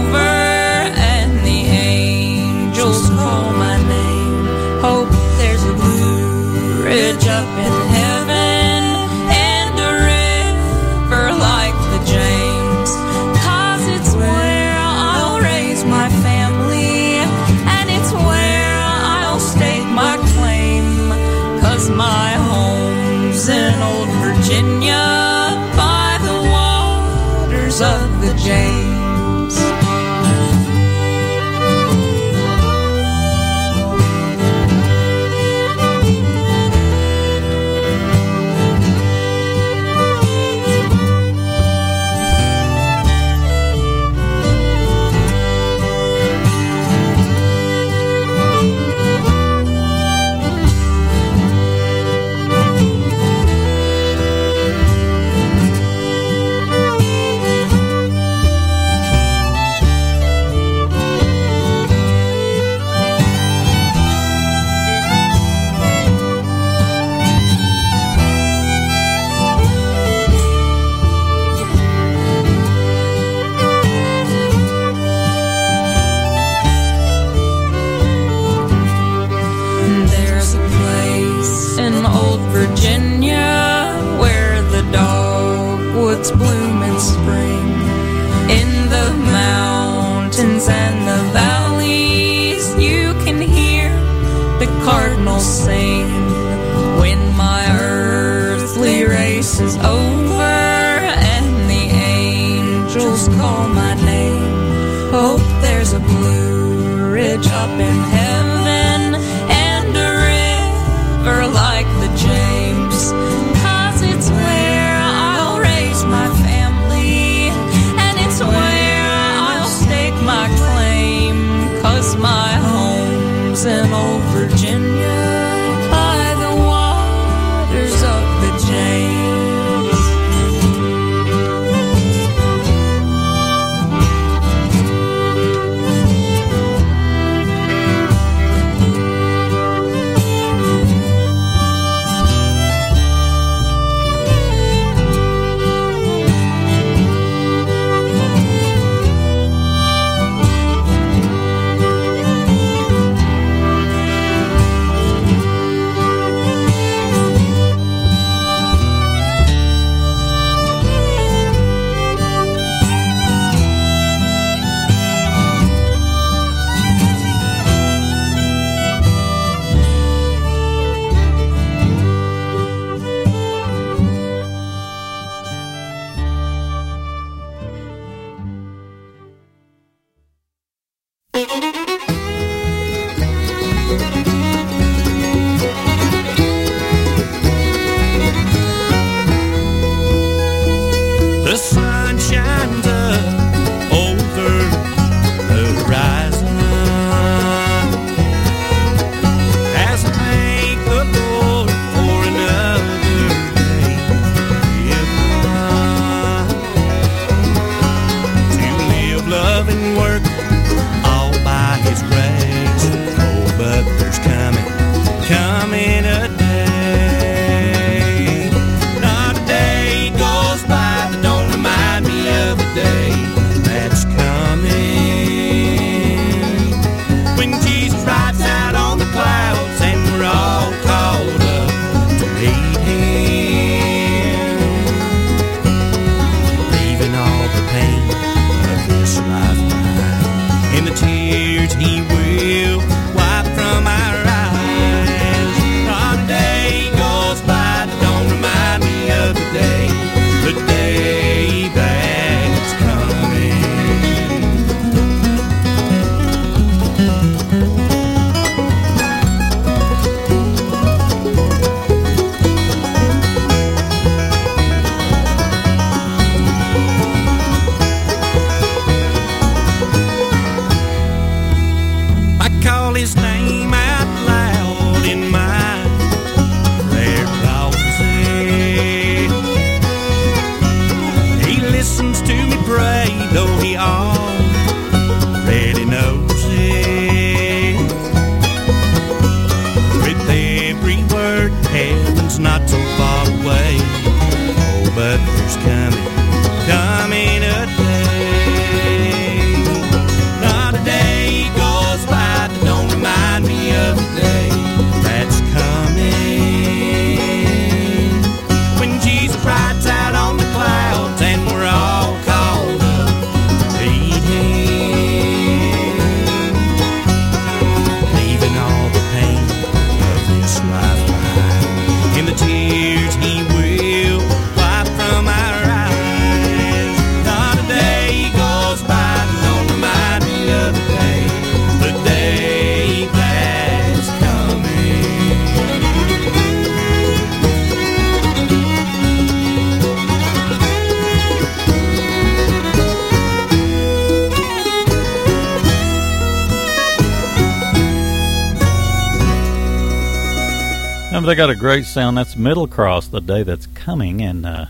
they 351.30 351.36
got 351.36 351.48
a 351.48 351.54
great 351.54 351.84
sound. 351.84 352.18
That's 352.18 352.34
Middle 352.34 352.66
Cross, 352.66 353.06
the 353.06 353.20
day 353.20 353.44
that's 353.44 353.66
coming, 353.66 354.20
and 354.20 354.44
uh, 354.44 354.66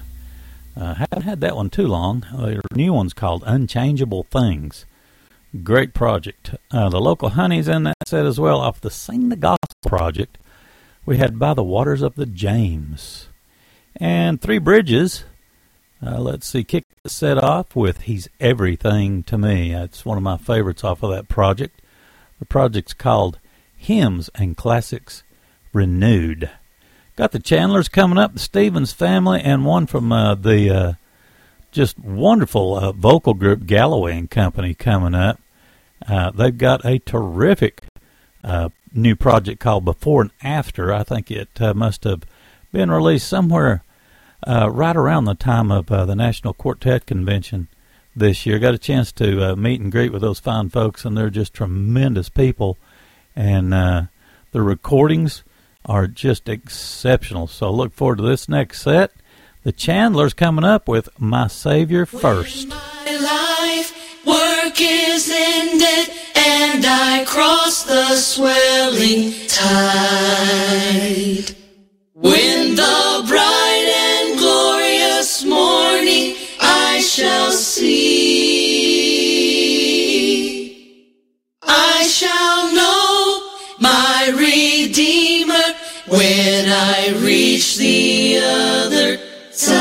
uh, 0.76 0.92
haven't 0.92 1.22
had 1.22 1.40
that 1.40 1.56
one 1.56 1.70
too 1.70 1.86
long. 1.86 2.26
Uh, 2.36 2.44
Their 2.44 2.60
new 2.74 2.92
one's 2.92 3.14
called 3.14 3.42
Unchangeable 3.46 4.24
Things. 4.24 4.84
Great 5.62 5.94
project. 5.94 6.54
Uh, 6.70 6.90
the 6.90 7.00
local 7.00 7.30
honeys 7.30 7.66
in 7.66 7.84
that 7.84 7.96
set 8.06 8.26
as 8.26 8.38
well 8.38 8.60
off 8.60 8.78
the 8.78 8.90
Sing 8.90 9.30
the 9.30 9.36
Gospel 9.36 9.88
project. 9.88 10.36
We 11.06 11.16
had 11.16 11.38
By 11.38 11.54
the 11.54 11.64
Waters 11.64 12.02
of 12.02 12.16
the 12.16 12.26
James. 12.26 13.28
And 13.96 14.38
Three 14.38 14.58
Bridges. 14.58 15.24
Uh, 16.04 16.20
let's 16.20 16.46
see, 16.46 16.62
kick 16.62 16.84
the 17.02 17.08
set 17.08 17.42
off 17.42 17.74
with 17.74 18.02
He's 18.02 18.28
Everything 18.38 19.22
to 19.22 19.38
Me. 19.38 19.72
That's 19.72 20.04
one 20.04 20.18
of 20.18 20.22
my 20.22 20.36
favorites 20.36 20.84
off 20.84 21.02
of 21.02 21.10
that 21.10 21.26
project. 21.26 21.80
The 22.38 22.44
project's 22.44 22.92
called 22.92 23.38
Hymns 23.78 24.28
and 24.34 24.58
Classics 24.58 25.22
Renewed. 25.72 26.50
Got 27.16 27.32
the 27.32 27.38
Chandlers 27.38 27.88
coming 27.88 28.18
up, 28.18 28.32
the 28.32 28.38
Stevens 28.38 28.92
family, 28.92 29.40
and 29.42 29.64
one 29.64 29.86
from 29.86 30.10
uh, 30.10 30.34
the 30.34 30.70
uh, 30.70 30.92
just 31.70 31.98
wonderful 31.98 32.76
uh, 32.76 32.92
vocal 32.92 33.34
group 33.34 33.66
Galloway 33.66 34.16
and 34.16 34.30
Company 34.30 34.74
coming 34.74 35.14
up. 35.14 35.38
Uh, 36.08 36.30
they've 36.30 36.56
got 36.56 36.84
a 36.84 36.98
terrific 37.00 37.82
uh, 38.42 38.70
new 38.94 39.14
project 39.14 39.60
called 39.60 39.84
Before 39.84 40.22
and 40.22 40.30
After. 40.42 40.92
I 40.92 41.02
think 41.02 41.30
it 41.30 41.60
uh, 41.60 41.74
must 41.74 42.04
have 42.04 42.24
been 42.72 42.90
released 42.90 43.28
somewhere 43.28 43.84
right 44.46 44.96
around 44.96 45.26
the 45.26 45.34
time 45.34 45.70
of 45.70 45.86
the 45.86 46.14
National 46.14 46.54
Quartet 46.54 47.04
Convention 47.04 47.68
this 48.16 48.46
year. 48.46 48.58
Got 48.58 48.74
a 48.74 48.78
chance 48.78 49.12
to 49.12 49.54
meet 49.56 49.80
and 49.80 49.92
greet 49.92 50.12
with 50.12 50.22
those 50.22 50.40
fine 50.40 50.70
folks, 50.70 51.04
and 51.04 51.16
they're 51.16 51.28
just 51.28 51.52
tremendous 51.52 52.30
people. 52.30 52.78
And 53.36 53.72
the 53.72 54.62
recordings 54.62 55.44
are 55.84 56.06
just 56.06 56.48
exceptional. 56.48 57.46
So 57.46 57.70
look 57.70 57.92
forward 57.92 58.18
to 58.18 58.24
this 58.24 58.48
next 58.48 58.82
set. 58.82 59.12
The 59.62 59.72
Chandlers 59.72 60.32
coming 60.34 60.64
up 60.64 60.88
with 60.88 61.08
My 61.18 61.46
Savior 61.46 62.06
First. 62.06 62.68
My 62.68 62.76
life 62.76 63.92
work 64.24 64.80
is 64.80 65.30
ended 65.30 66.14
and 66.34 66.84
I 66.86 67.24
cross 67.26 67.84
the 67.84 68.16
swelling 68.16 69.34
tide. 69.48 69.84
When 72.14 72.74
the 72.76 73.24
bright 73.28 73.69
when 86.10 86.68
I 86.68 87.14
reach 87.22 87.76
the 87.76 88.40
other 88.42 89.18
side. 89.52 89.80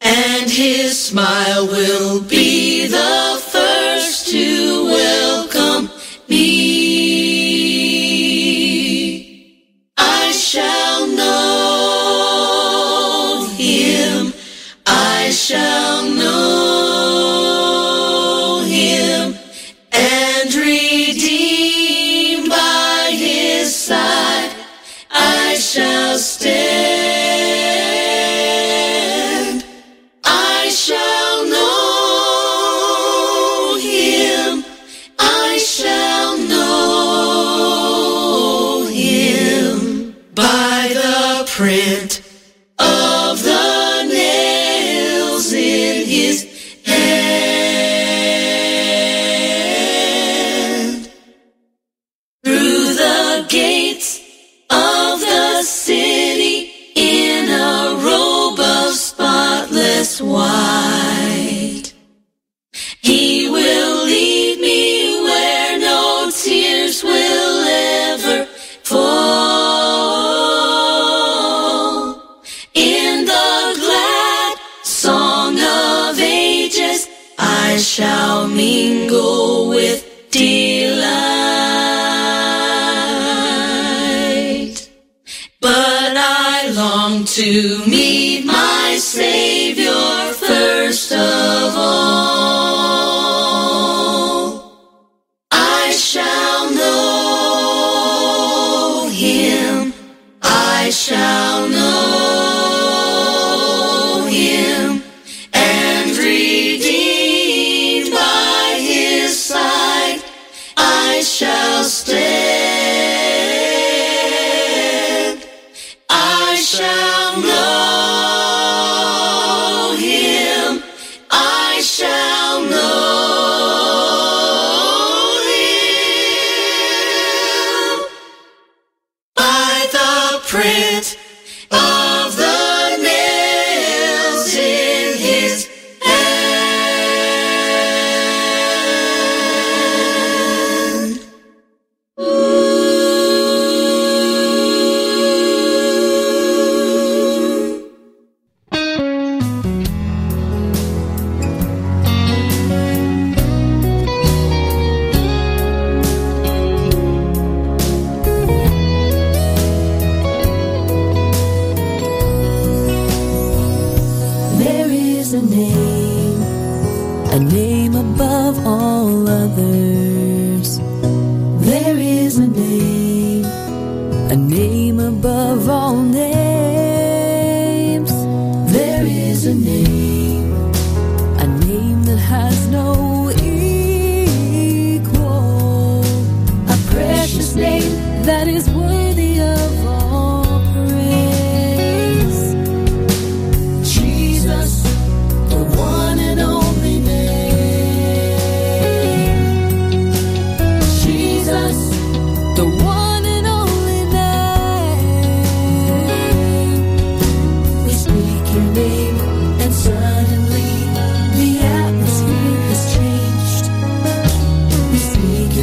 And 0.00 0.50
his 0.50 0.98
smile 0.98 1.66
will 1.66 2.22
be 2.22 2.45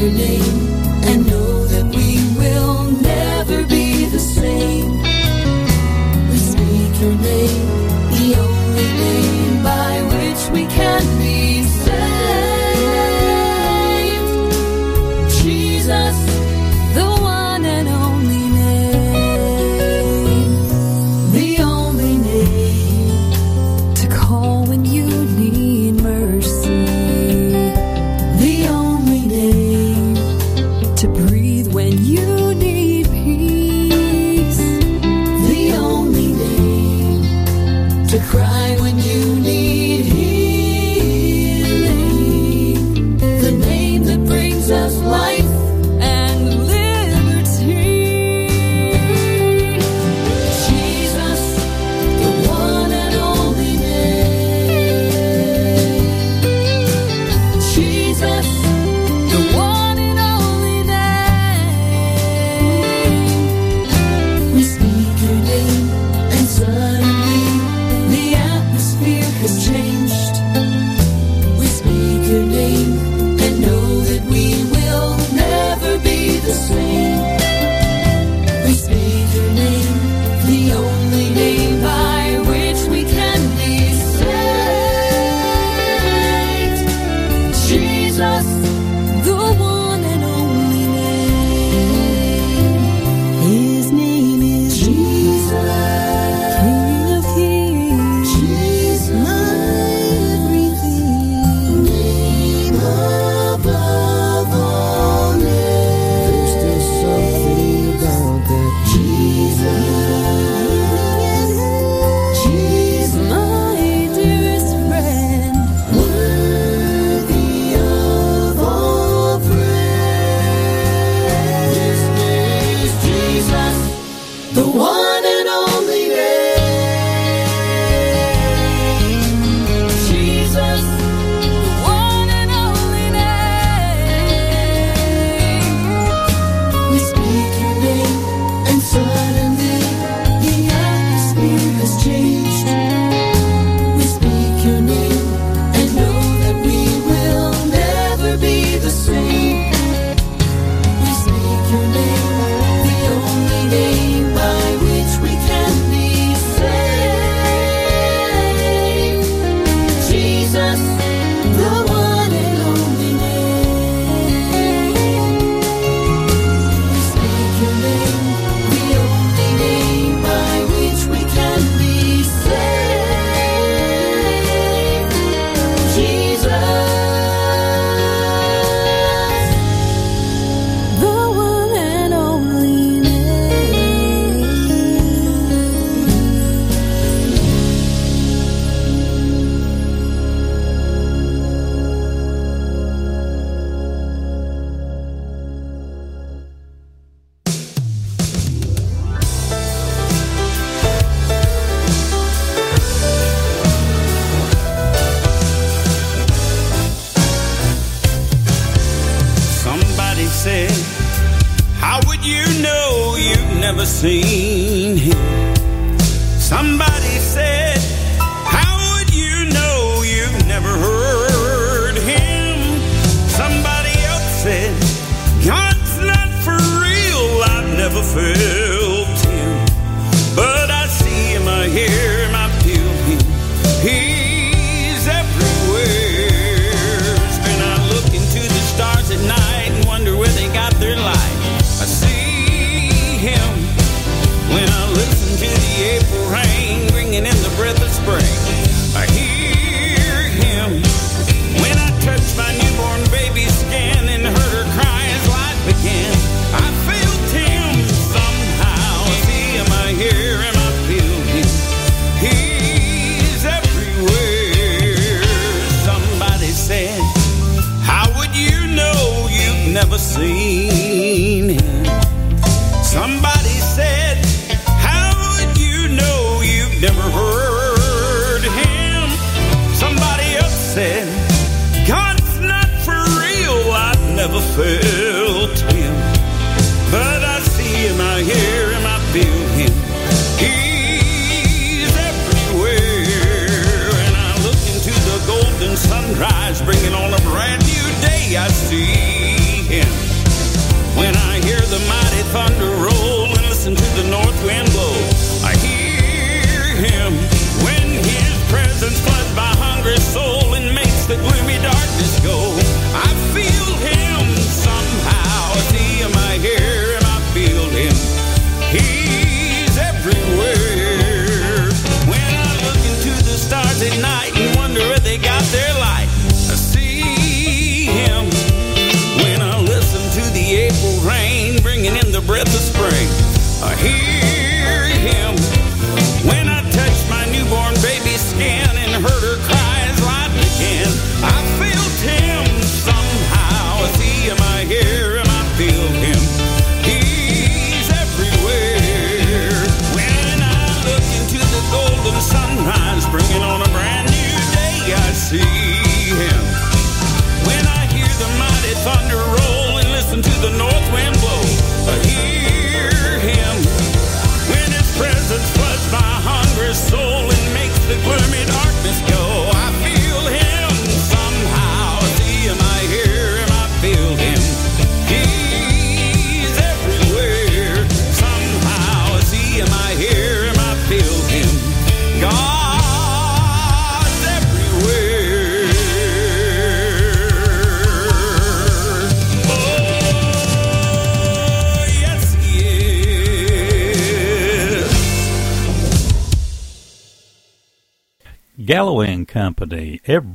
your 0.03 0.11
name 0.11 0.42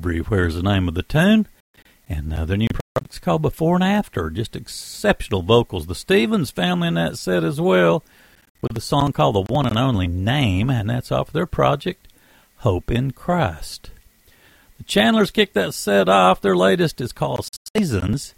Everywhere 0.09 0.47
is 0.47 0.55
the 0.55 0.63
name 0.63 0.89
of 0.89 0.95
the 0.95 1.03
tune. 1.03 1.47
And 2.09 2.33
uh, 2.33 2.47
their 2.47 2.57
new 2.57 2.69
project's 2.95 3.19
called 3.19 3.43
Before 3.43 3.75
and 3.75 3.85
After. 3.85 4.31
Just 4.31 4.57
exceptional 4.57 5.43
vocals. 5.43 5.87
The 5.87 5.95
Stevens 5.95 6.51
family 6.51 6.89
in 6.89 6.95
that 6.95 7.19
set 7.19 7.45
as 7.45 7.61
well, 7.61 8.03
with 8.63 8.75
a 8.75 8.81
song 8.81 9.13
called 9.13 9.35
The 9.35 9.53
One 9.53 9.67
and 9.67 9.77
Only 9.77 10.07
Name, 10.07 10.71
and 10.71 10.89
that's 10.89 11.13
off 11.13 11.31
their 11.31 11.45
project, 11.45 12.09
Hope 12.61 12.91
in 12.91 13.11
Christ. 13.11 13.91
The 14.79 14.85
Chandlers 14.85 15.31
kicked 15.31 15.53
that 15.53 15.75
set 15.75 16.09
off. 16.09 16.41
Their 16.41 16.57
latest 16.57 17.03
is 17.03 17.13
called 17.13 17.47
Seasons, 17.77 18.35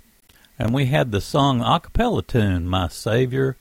and 0.58 0.74
we 0.74 0.86
had 0.86 1.12
the 1.12 1.20
song 1.20 1.60
a 1.60 1.78
cappella 1.78 2.24
tune, 2.24 2.66
My 2.66 2.88
Savior 2.88 3.56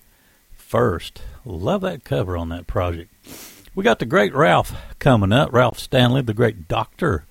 First. 0.51 1.21
Love 1.45 1.81
that 1.81 2.03
cover 2.05 2.35
on 2.35 2.49
that 2.49 2.65
project. 2.65 3.13
We 3.75 3.83
got 3.83 3.99
the 3.99 4.05
great 4.07 4.33
Ralph 4.33 4.73
coming 4.97 5.31
up, 5.31 5.53
Ralph 5.53 5.77
Stanley, 5.77 6.23
the 6.23 6.33
great 6.33 6.67
doctor 6.67 7.27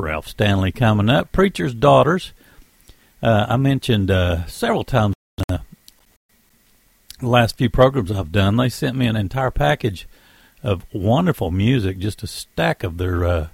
Ralph 0.00 0.28
Stanley 0.28 0.72
coming 0.72 1.08
up. 1.08 1.32
Preacher's 1.32 1.74
Daughters. 1.74 2.32
Uh, 3.22 3.46
I 3.48 3.56
mentioned 3.56 4.10
uh, 4.10 4.46
several 4.46 4.84
times 4.84 5.14
in 5.48 5.58
the 7.20 7.28
last 7.28 7.58
few 7.58 7.68
programs 7.68 8.10
I've 8.10 8.32
done, 8.32 8.56
they 8.56 8.68
sent 8.70 8.96
me 8.96 9.06
an 9.06 9.16
entire 9.16 9.50
package 9.50 10.08
of 10.62 10.86
wonderful 10.92 11.50
music, 11.50 11.98
just 11.98 12.22
a 12.22 12.26
stack 12.26 12.82
of 12.82 12.98
their 12.98 13.24
uh, 13.24 13.48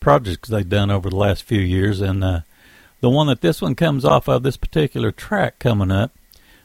projects 0.00 0.48
they've 0.48 0.68
done 0.68 0.90
over 0.90 1.10
the 1.10 1.16
last 1.16 1.44
few 1.44 1.60
years. 1.60 2.00
And 2.00 2.24
uh, 2.24 2.40
the 3.00 3.10
one 3.10 3.28
that 3.28 3.40
this 3.40 3.62
one 3.62 3.74
comes 3.74 4.04
off 4.04 4.28
of, 4.28 4.42
this 4.42 4.56
particular 4.56 5.12
track 5.12 5.58
coming 5.58 5.90
up 5.90 6.12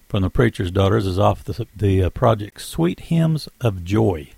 from 0.07 0.23
the 0.23 0.30
Preacher's 0.30 0.72
Daughters, 0.72 1.06
is 1.06 1.19
off 1.19 1.43
the, 1.43 1.68
the 1.76 2.03
uh, 2.03 2.10
project 2.10 2.61
Sweet 2.61 2.99
Hymns 3.01 3.47
of 3.61 3.84
Joy. 3.84 4.30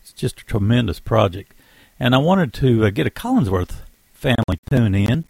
It's 0.00 0.12
just 0.12 0.40
a 0.40 0.44
tremendous 0.44 1.00
project. 1.00 1.54
And 1.98 2.14
I 2.14 2.18
wanted 2.18 2.52
to 2.54 2.84
uh, 2.84 2.90
get 2.90 3.06
a 3.06 3.10
Collingsworth 3.10 3.80
family 4.22 4.58
tune 4.70 4.94
in. 4.94 5.24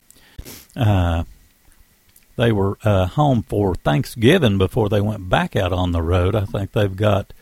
Uh, 0.76 1.24
they 2.36 2.52
were 2.52 2.78
uh, 2.84 3.06
home 3.06 3.42
for 3.42 3.74
Thanksgiving 3.74 4.58
before 4.58 4.88
they 4.88 5.00
went 5.00 5.28
back 5.28 5.56
out 5.56 5.72
on 5.72 5.92
the 5.92 6.02
road. 6.02 6.34
I 6.34 6.44
think 6.44 6.72
they've 6.72 6.94
got 6.94 7.32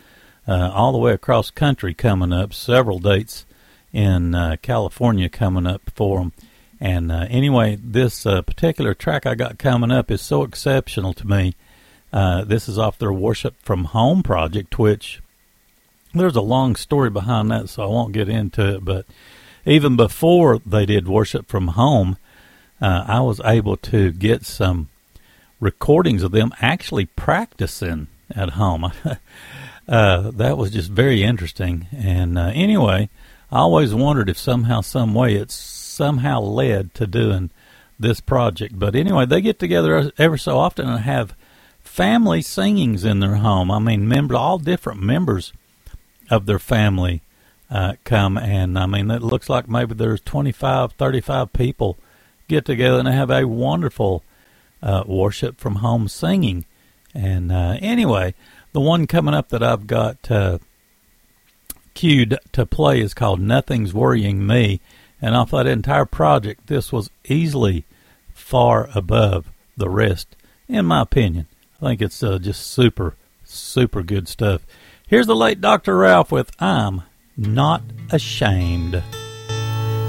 uh, 0.46 0.70
all 0.72 0.92
the 0.92 0.98
way 0.98 1.12
across 1.12 1.50
country 1.50 1.94
coming 1.94 2.32
up, 2.32 2.54
several 2.54 2.98
dates 2.98 3.44
in 3.92 4.34
uh, 4.34 4.56
California 4.62 5.28
coming 5.28 5.66
up 5.66 5.82
for 5.94 6.20
them. 6.20 6.32
And 6.80 7.12
uh, 7.12 7.26
anyway, 7.28 7.78
this 7.82 8.24
uh, 8.24 8.42
particular 8.42 8.94
track 8.94 9.26
I 9.26 9.34
got 9.34 9.58
coming 9.58 9.90
up 9.90 10.10
is 10.10 10.22
so 10.22 10.42
exceptional 10.44 11.12
to 11.14 11.26
me. 11.26 11.54
Uh, 12.12 12.44
this 12.44 12.68
is 12.68 12.78
off 12.78 12.98
their 12.98 13.12
Worship 13.12 13.54
from 13.62 13.84
Home 13.86 14.22
project, 14.22 14.78
which 14.78 15.20
there's 16.14 16.36
a 16.36 16.40
long 16.40 16.74
story 16.74 17.10
behind 17.10 17.50
that, 17.50 17.68
so 17.68 17.82
I 17.82 17.86
won't 17.86 18.12
get 18.12 18.28
into 18.28 18.76
it. 18.76 18.84
But 18.84 19.06
even 19.66 19.96
before 19.96 20.60
they 20.64 20.86
did 20.86 21.08
Worship 21.08 21.48
from 21.48 21.68
Home, 21.68 22.16
uh, 22.80 23.04
I 23.06 23.20
was 23.20 23.40
able 23.44 23.76
to 23.76 24.12
get 24.12 24.44
some 24.44 24.88
recordings 25.60 26.22
of 26.22 26.32
them 26.32 26.52
actually 26.60 27.06
practicing 27.06 28.08
at 28.34 28.50
home. 28.50 28.90
uh, 29.88 30.30
that 30.30 30.56
was 30.56 30.70
just 30.70 30.90
very 30.90 31.22
interesting. 31.22 31.86
And 31.92 32.38
uh, 32.38 32.52
anyway, 32.54 33.08
I 33.52 33.58
always 33.58 33.94
wondered 33.94 34.28
if 34.28 34.38
somehow, 34.38 34.80
some 34.80 35.14
way, 35.14 35.34
it's 35.34 35.54
somehow 35.54 36.40
led 36.40 36.94
to 36.94 37.06
doing 37.06 37.50
this 37.98 38.20
project. 38.20 38.78
But 38.78 38.96
anyway, 38.96 39.26
they 39.26 39.42
get 39.42 39.58
together 39.58 40.10
ever 40.16 40.38
so 40.38 40.56
often 40.58 40.88
and 40.88 41.00
have 41.00 41.36
family 41.80 42.40
singings 42.40 43.04
in 43.04 43.20
their 43.20 43.36
home. 43.36 43.70
I 43.70 43.78
mean, 43.78 44.08
members, 44.08 44.36
all 44.36 44.58
different 44.58 45.02
members 45.02 45.52
of 46.30 46.46
their 46.46 46.58
family 46.58 47.20
uh, 47.70 47.94
come, 48.04 48.36
and 48.36 48.78
I 48.78 48.86
mean, 48.86 49.10
it 49.10 49.22
looks 49.22 49.48
like 49.48 49.68
maybe 49.68 49.94
there's 49.94 50.20
25, 50.20 50.92
35 50.92 51.52
people 51.52 51.98
get 52.48 52.64
together 52.64 52.98
and 52.98 53.08
have 53.08 53.30
a 53.30 53.46
wonderful 53.46 54.24
uh, 54.82 55.04
worship 55.06 55.58
from 55.60 55.76
home 55.76 56.08
singing. 56.08 56.64
And 57.14 57.52
uh, 57.52 57.76
anyway, 57.80 58.34
the 58.72 58.80
one 58.80 59.06
coming 59.06 59.34
up 59.34 59.50
that 59.50 59.62
I've 59.62 59.86
got 59.86 60.30
uh, 60.30 60.58
queued 61.94 62.38
to 62.52 62.66
play 62.66 63.00
is 63.00 63.14
called 63.14 63.40
Nothing's 63.40 63.94
Worrying 63.94 64.46
Me. 64.46 64.80
And 65.22 65.36
off 65.36 65.50
that 65.50 65.66
entire 65.66 66.06
project, 66.06 66.66
this 66.66 66.90
was 66.92 67.10
easily 67.26 67.84
far 68.32 68.88
above 68.94 69.50
the 69.76 69.88
rest, 69.88 70.34
in 70.66 70.86
my 70.86 71.02
opinion. 71.02 71.46
I 71.80 71.86
think 71.86 72.02
it's 72.02 72.22
uh, 72.22 72.38
just 72.38 72.66
super, 72.66 73.14
super 73.44 74.02
good 74.02 74.28
stuff. 74.28 74.66
Here's 75.06 75.26
the 75.26 75.36
late 75.36 75.60
Dr. 75.60 75.96
Ralph 75.96 76.32
with 76.32 76.50
I'm 76.60 77.02
Not 77.40 77.82
Ashamed. 78.12 79.02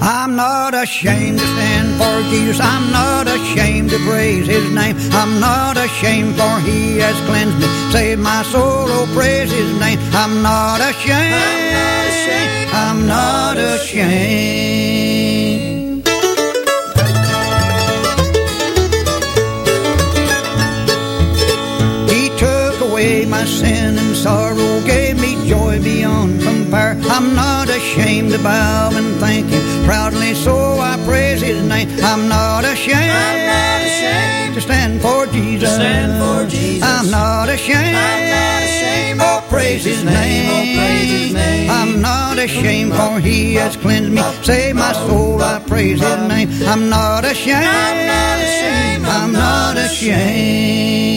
I'm 0.01 0.35
not 0.35 0.73
ashamed 0.73 1.39
to 1.39 1.45
stand 1.45 1.89
for 1.97 2.29
Jesus. 2.29 2.59
I'm 2.59 2.91
not 2.91 3.27
ashamed 3.27 3.91
to 3.91 3.99
praise 3.99 4.47
His 4.47 4.69
name. 4.71 4.97
I'm 5.13 5.39
not 5.39 5.77
ashamed 5.77 6.35
for 6.35 6.59
He 6.59 6.97
has 6.97 7.15
cleansed 7.27 7.57
me, 7.57 7.67
saved 7.91 8.21
my 8.21 8.43
soul. 8.43 8.89
Oh, 8.89 9.07
praise 9.13 9.49
His 9.49 9.79
name. 9.79 9.99
I'm 10.11 10.41
not 10.41 10.81
ashamed. 10.81 11.71
I'm 12.73 13.07
not 13.07 13.57
ashamed. 13.57 15.21
He 22.09 22.29
took 22.37 22.81
away 22.81 23.25
my 23.25 23.45
sin 23.45 23.80
I'm 27.22 27.35
not 27.35 27.69
ashamed 27.69 28.31
to 28.31 28.39
bow 28.39 28.89
and 28.93 29.15
thank 29.18 29.45
Him 29.48 29.61
proudly, 29.85 30.34
so 30.34 30.80
I 30.80 30.98
praise 31.06 31.39
His 31.41 31.61
name. 31.68 31.88
I'm 32.02 32.27
not 32.27 32.65
ashamed, 32.65 32.98
I'm 32.98 33.45
not 33.45 33.81
ashamed 33.85 34.56
to 34.56 34.61
stand 34.61 35.02
for 35.03 35.27
Jesus. 35.27 35.69
To 35.69 35.76
stand 35.76 36.19
for 36.19 36.49
Jesus. 36.49 36.81
I'm 36.84 37.11
not 37.11 37.48
ashamed. 37.48 37.95
I'm 37.95 38.27
not 38.27 38.64
ashamed. 38.64 39.19
Oh, 39.22 39.45
praise 39.49 39.85
His 39.85 40.03
name. 40.03 40.77
Praise 40.80 41.11
His 41.11 41.34
name. 41.34 41.69
I'm 41.69 42.02
not 42.02 42.39
ashamed, 42.39 42.95
for 42.95 43.19
He 43.19 43.53
has 43.53 43.77
cleansed 43.77 44.11
me. 44.11 44.23
Save 44.41 44.76
my 44.77 44.91
soul. 44.93 45.43
I 45.43 45.60
praise 45.60 46.02
His 46.02 46.27
name. 46.27 46.49
I'm 46.68 46.89
not 46.89 47.23
ashamed. 47.23 47.68
I'm 47.68 48.07
not 48.07 48.39
ashamed. 48.41 49.06
I'm 49.06 49.31
not 49.31 49.77
ashamed. 49.77 51.11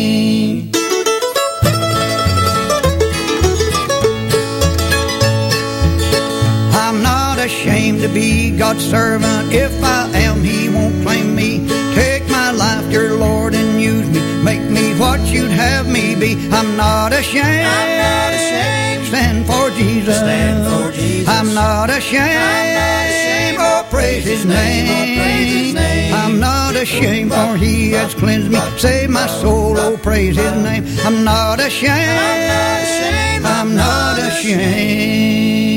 To 8.07 8.13
be 8.13 8.51
God's 8.51 8.85
servant. 8.85 9.53
If 9.53 9.73
I 9.83 10.11
am, 10.27 10.43
He 10.43 10.69
won't 10.69 11.03
claim 11.03 11.35
me. 11.35 11.67
Take 11.95 12.29
my 12.29 12.51
life, 12.51 12.91
dear 12.91 13.15
Lord, 13.15 13.55
and 13.55 13.81
use 13.81 14.07
me. 14.11 14.21
Make 14.43 14.65
me 14.71 14.99
what 14.99 15.21
you'd 15.21 15.51
have 15.51 15.87
me 15.89 16.15
be. 16.15 16.33
I'm 16.53 16.77
not 16.77 17.13
ashamed. 17.13 17.67
I'm 17.79 17.93
not 18.05 18.31
ashamed. 18.39 19.07
Stand 19.07 19.47
for 19.47 19.71
Jesus. 19.79 20.19
Stand 20.19 20.59
for 20.69 20.93
Jesus. 20.93 21.29
I'm 21.29 21.55
not 21.55 21.89
ashamed. 21.89 22.45
I'm 22.53 22.75
not 22.83 23.07
ashamed. 23.09 23.59
Oh, 23.61 23.87
praise 23.91 24.25
His 24.25 24.45
name. 24.45 24.87
Oh, 24.91 25.23
praise 25.23 25.53
His 25.53 25.75
name. 25.75 26.15
I'm 26.15 26.39
not 26.39 26.77
ashamed, 26.77 27.33
for 27.33 27.57
He 27.57 27.93
has 27.93 28.13
cleansed 28.15 28.51
me. 28.51 28.61
Save 28.77 29.09
my 29.09 29.27
soul. 29.27 29.79
Oh, 29.79 29.97
praise 29.97 30.37
His 30.37 30.53
name. 30.63 30.85
I'm 31.07 31.25
not 31.25 31.59
ashamed. 31.59 31.93
I'm 31.93 32.49
not 32.53 32.83
ashamed. 32.83 33.47
I'm 33.47 33.77
not 33.77 34.19
ashamed. 34.19 35.74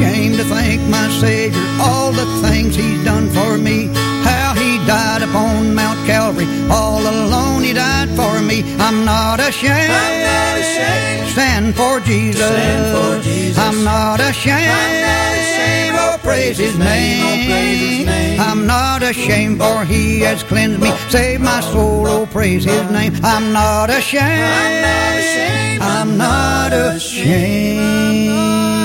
Ashamed 0.00 0.36
to 0.36 0.44
thank 0.44 0.80
my 0.88 1.08
Savior 1.20 1.60
all 1.80 2.12
the 2.12 2.24
things 2.48 2.74
He's 2.74 3.04
done 3.04 3.28
for 3.30 3.58
me. 3.58 3.88
How 4.24 4.54
He 4.54 4.78
died 4.86 5.22
upon 5.22 5.74
Mount 5.74 6.06
Calvary, 6.06 6.46
all 6.70 7.00
alone 7.00 7.62
He 7.62 7.74
died 7.74 8.08
for 8.10 8.40
me. 8.40 8.62
I'm 8.78 9.04
not 9.04 9.40
ashamed. 9.40 9.92
I'm 9.92 10.22
not 10.22 10.58
ashamed. 10.58 11.28
Stand 11.30 11.74
for 11.76 12.00
Jesus. 12.00 12.46
Stand 12.46 12.96
for 12.96 13.20
Jesus. 13.22 13.58
I'm 13.58 13.84
not 13.84 14.20
ashamed. 14.20 14.56
I'm 14.56 15.02
not 15.02 15.34
ashamed. 15.38 15.96
Oh, 15.98 16.18
praise 16.22 16.56
His 16.58 16.78
name. 16.78 17.22
Oh, 17.22 17.36
praise 17.46 17.80
His 17.80 18.06
name. 18.06 18.40
I'm 18.40 18.66
not 18.66 19.02
ashamed, 19.02 19.58
for 19.58 19.84
He 19.84 20.20
has 20.20 20.42
cleansed 20.42 20.80
me. 20.80 20.90
Save 21.10 21.40
my 21.40 21.60
soul. 21.60 22.06
Oh, 22.06 22.24
praise 22.26 22.64
His 22.64 22.90
name. 22.90 23.12
I'm 23.22 23.52
not 23.52 23.90
ashamed. 23.90 24.24
I'm 24.24 24.80
not 24.82 25.18
ashamed. 25.18 25.82
I'm 25.82 26.16
not 26.16 26.72
ashamed. 26.72 28.79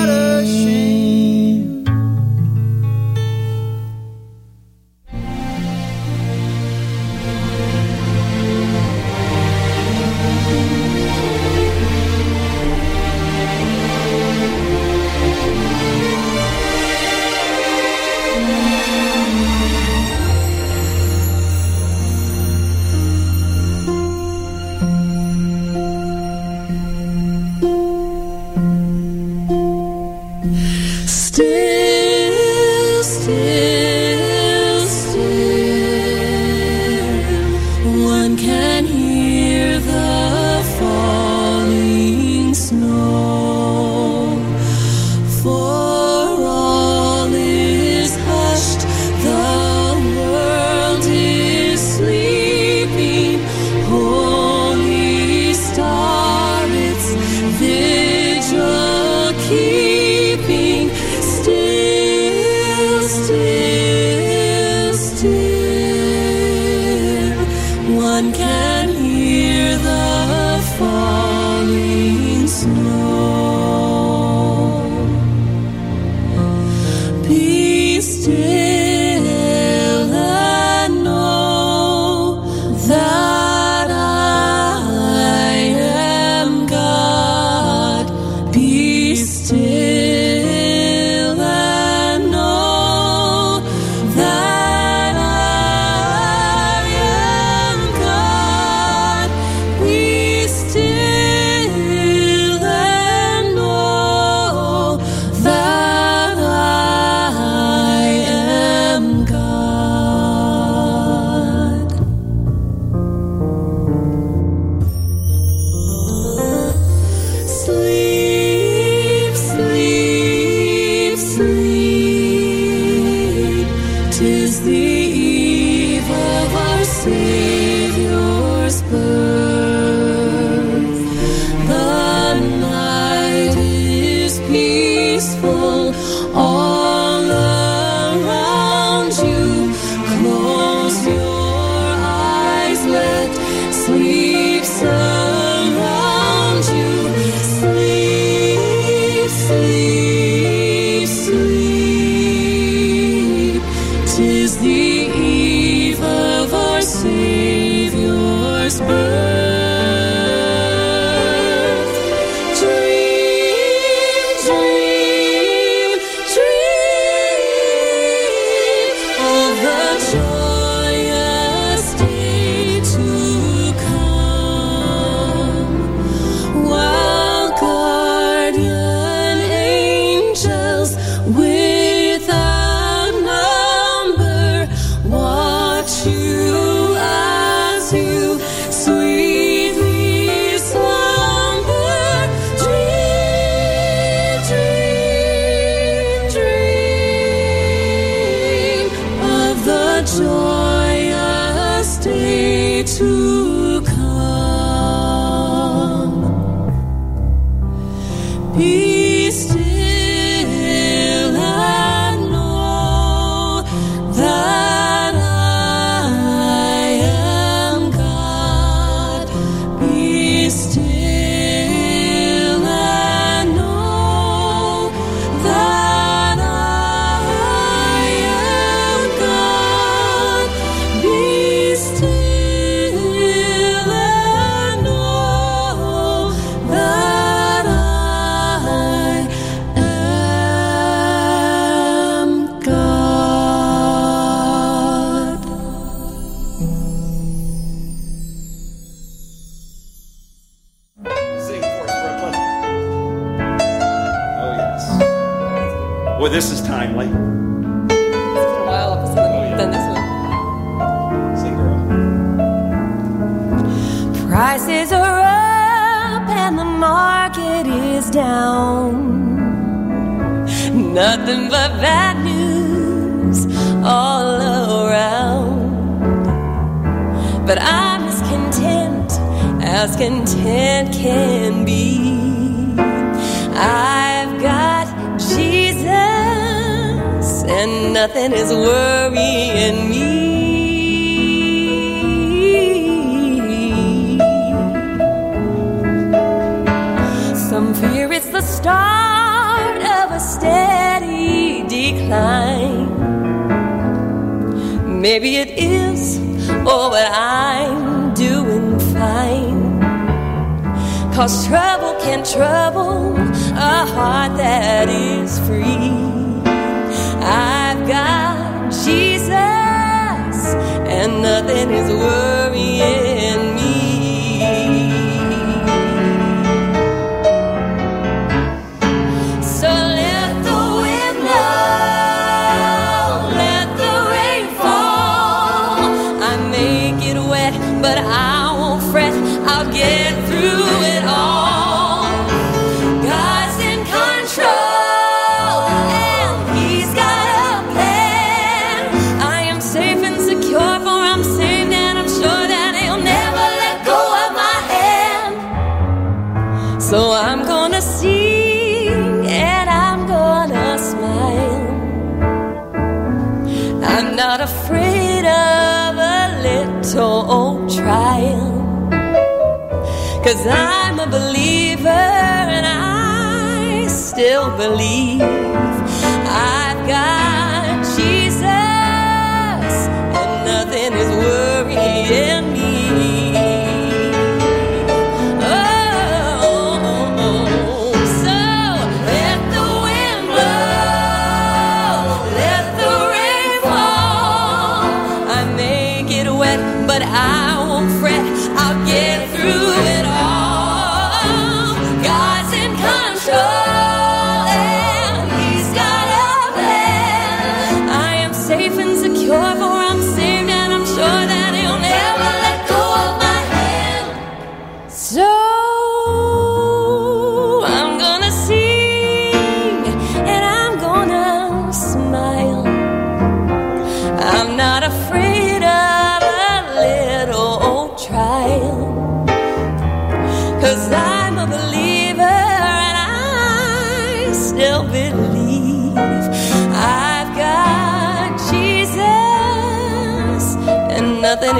Still, 0.45 1.44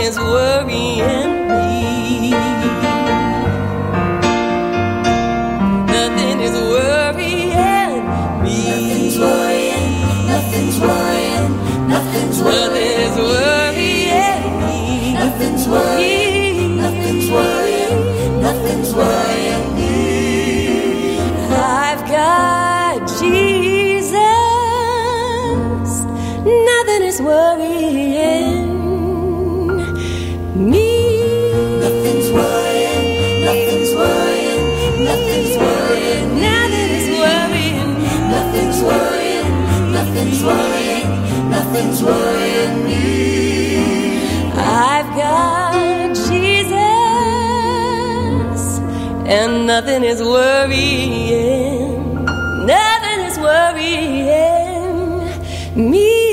is 0.06 0.18
worrying 0.20 1.48
me. 1.48 2.30
Nothing 5.98 6.42
is 6.42 6.56
worrying 6.74 8.06
me. 8.44 8.68
Nothing's 8.70 9.18
worrying, 9.18 9.88
nothing's 10.28 10.78
worrying, 10.80 11.50
nothing's 11.90 12.40
worrying. 12.44 12.68
Nothing 12.70 13.00
is 13.08 13.18
worrying 13.18 14.54
me. 14.62 15.14
Nothing's 15.14 15.66
worrying, 15.68 16.78
nothing's 16.78 17.28
worrying, 17.32 18.42
nothing's 18.42 18.92
worrying 18.94 19.66
me. 19.76 21.18
I've 21.50 22.04
got 22.08 23.08
Jesus. 23.20 24.22
Nothing 26.46 27.04
is 27.12 27.20
worrying 27.22 27.75
nothing's 40.26 40.44
worrying, 40.44 41.08
nothing's 41.52 42.02
worrying 42.04 42.86
me. 42.86 44.18
I've 44.58 45.16
got 45.16 46.16
Jesus, 46.16 46.72
and 49.28 49.68
nothing 49.68 50.04
is 50.04 50.24
worrying, 50.24 52.26
nothing 52.66 53.20
is 53.26 53.38
worrying 53.38 55.30
me. 55.90 56.26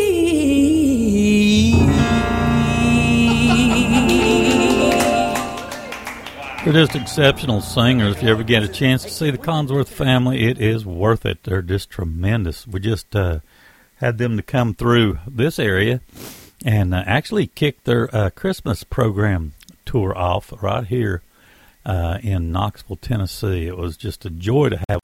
They're 6.64 6.72
just 6.72 6.94
exceptional 6.94 7.60
singers. 7.60 8.16
If 8.16 8.22
you 8.22 8.30
ever 8.30 8.44
get 8.44 8.62
a 8.62 8.68
chance 8.68 9.02
to 9.02 9.10
see 9.10 9.32
the 9.32 9.36
Collingsworth 9.36 9.88
family, 9.88 10.44
it 10.44 10.60
is 10.60 10.86
worth 10.86 11.26
it. 11.26 11.42
They're 11.42 11.60
just 11.60 11.90
tremendous. 11.90 12.68
We 12.68 12.78
just 12.78 13.16
uh, 13.16 13.40
had 14.02 14.18
them 14.18 14.36
to 14.36 14.42
come 14.42 14.74
through 14.74 15.16
this 15.28 15.60
area 15.60 16.00
and 16.64 16.92
uh, 16.92 17.04
actually 17.06 17.46
kick 17.46 17.84
their 17.84 18.14
uh, 18.14 18.30
Christmas 18.30 18.82
program 18.82 19.52
tour 19.86 20.12
off 20.18 20.52
right 20.60 20.88
here 20.88 21.22
uh, 21.86 22.18
in 22.20 22.50
Knoxville, 22.50 22.96
Tennessee. 22.96 23.68
It 23.68 23.76
was 23.76 23.96
just 23.96 24.26
a 24.26 24.30
joy 24.30 24.70
to 24.70 24.80
have 24.88 24.98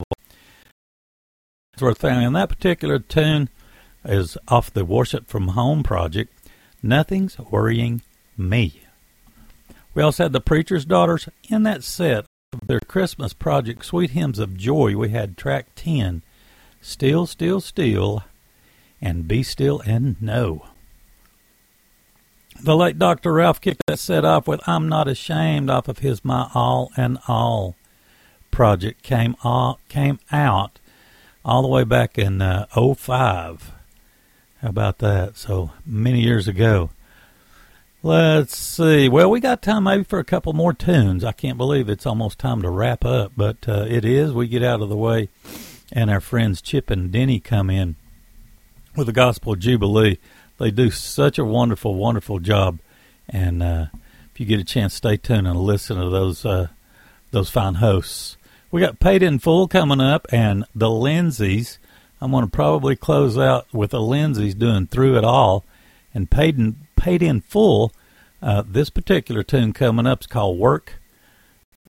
Collingsworth 1.77 1.97
family. 1.97 2.25
And 2.25 2.35
that 2.35 2.49
particular 2.49 2.99
tune 2.99 3.47
is 4.03 4.37
off 4.49 4.73
the 4.73 4.83
Worship 4.83 5.27
from 5.27 5.49
Home 5.49 5.81
project. 5.81 6.33
Nothing's 6.83 7.39
worrying 7.39 8.01
me. 8.37 8.81
We 9.93 10.03
also 10.03 10.23
had 10.23 10.33
the 10.33 10.41
Preacher's 10.41 10.83
Daughters 10.83 11.29
in 11.49 11.63
that 11.63 11.85
set 11.85 12.25
of 12.51 12.67
their 12.67 12.81
Christmas 12.81 13.31
project, 13.31 13.85
Sweet 13.85 14.09
Hymns 14.11 14.39
of 14.39 14.57
Joy. 14.57 14.97
We 14.97 15.09
had 15.09 15.37
track 15.37 15.67
10, 15.75 16.21
Still, 16.81 17.25
Still, 17.25 17.61
Still, 17.61 18.23
and 19.01 19.27
Be 19.27 19.43
Still 19.43 19.81
and 19.81 20.21
Know. 20.21 20.65
The 22.61 22.75
late 22.75 22.99
Dr. 22.99 23.33
Ralph 23.33 23.61
kicked 23.61 23.83
that 23.87 23.99
set 23.99 24.25
off 24.25 24.47
with 24.47 24.67
I'm 24.67 24.89
Not 24.89 25.07
Ashamed 25.07 25.69
off 25.69 25.87
of 25.87 25.99
his 25.99 26.25
My 26.25 26.49
All 26.53 26.91
and 26.97 27.17
All 27.27 27.75
project. 28.51 29.01
Came, 29.01 29.35
all, 29.43 29.79
came 29.87 30.19
out 30.31 30.79
all 31.45 31.61
the 31.61 31.69
way 31.69 31.85
back 31.85 32.17
in 32.17 32.41
uh, 32.41 32.65
05. 32.75 33.71
How 34.61 34.67
about 34.67 34.97
that? 34.99 35.37
So 35.37 35.71
many 35.85 36.19
years 36.19 36.49
ago. 36.49 36.89
Let's 38.03 38.57
see. 38.57 39.07
Well, 39.07 39.29
we 39.29 39.39
got 39.39 39.61
time 39.61 39.83
maybe 39.83 40.03
for 40.03 40.19
a 40.19 40.25
couple 40.25 40.53
more 40.53 40.73
tunes. 40.73 41.23
I 41.23 41.31
can't 41.31 41.57
believe 41.57 41.89
it's 41.89 42.05
almost 42.05 42.39
time 42.39 42.61
to 42.61 42.69
wrap 42.69 43.05
up, 43.05 43.33
but 43.37 43.57
uh, 43.67 43.85
it 43.89 44.03
is. 44.03 44.33
We 44.33 44.47
get 44.47 44.63
out 44.63 44.81
of 44.81 44.89
the 44.89 44.97
way, 44.97 45.29
and 45.91 46.09
our 46.09 46.21
friends 46.21 46.61
Chip 46.61 46.89
and 46.89 47.11
Denny 47.11 47.39
come 47.39 47.69
in 47.69 47.95
with 48.99 49.07
the 49.07 49.13
Gospel 49.13 49.55
Jubilee. 49.55 50.19
They 50.59 50.71
do 50.71 50.91
such 50.91 51.39
a 51.39 51.45
wonderful, 51.45 51.95
wonderful 51.95 52.39
job, 52.39 52.79
and 53.29 53.63
uh, 53.63 53.85
if 54.31 54.39
you 54.39 54.45
get 54.45 54.59
a 54.59 54.65
chance, 54.65 54.93
stay 54.93 55.15
tuned 55.15 55.47
and 55.47 55.57
listen 55.57 55.97
to 55.97 56.09
those 56.09 56.45
uh, 56.45 56.67
those 57.31 57.49
fine 57.49 57.75
hosts. 57.75 58.35
We 58.69 58.81
got 58.81 58.99
Paid 58.99 59.23
in 59.23 59.39
Full 59.39 59.69
coming 59.69 60.01
up, 60.01 60.27
and 60.31 60.65
the 60.75 60.89
Lindsays. 60.89 61.77
I'm 62.21 62.31
going 62.31 62.43
to 62.43 62.51
probably 62.51 62.97
close 62.97 63.37
out 63.37 63.73
with 63.73 63.91
the 63.91 64.01
Lindsays 64.01 64.53
doing 64.53 64.85
Through 64.85 65.17
It 65.17 65.23
All, 65.23 65.63
and 66.13 66.29
Paid 66.29 66.57
in 66.57 66.75
Paid 66.97 67.23
in 67.23 67.39
Full. 67.39 67.93
Uh, 68.41 68.63
this 68.67 68.89
particular 68.89 69.43
tune 69.43 69.71
coming 69.71 70.05
up 70.05 70.21
is 70.21 70.27
called 70.27 70.59
Work 70.59 70.95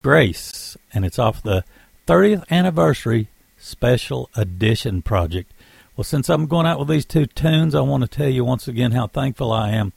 Grace, 0.03 0.79
and 0.95 1.05
it's 1.05 1.19
off 1.19 1.43
the 1.43 1.65
30th 2.07 2.51
anniversary 2.51 3.29
special 3.59 4.31
edition 4.35 5.03
project. 5.03 5.53
Well, 5.97 6.05
since 6.05 6.29
I'm 6.29 6.49
going 6.49 6.67
out 6.67 6.81
with 6.81 6.89
these 6.89 7.05
two 7.05 7.27
tunes, 7.27 7.73
I 7.73 7.81
want 7.81 8.03
to 8.03 8.09
tell 8.09 8.29
you 8.29 8.45
once 8.45 8.67
again 8.67 8.91
how 8.91 9.07
thankful 9.07 9.53
I 9.53 9.71
am 9.71 9.93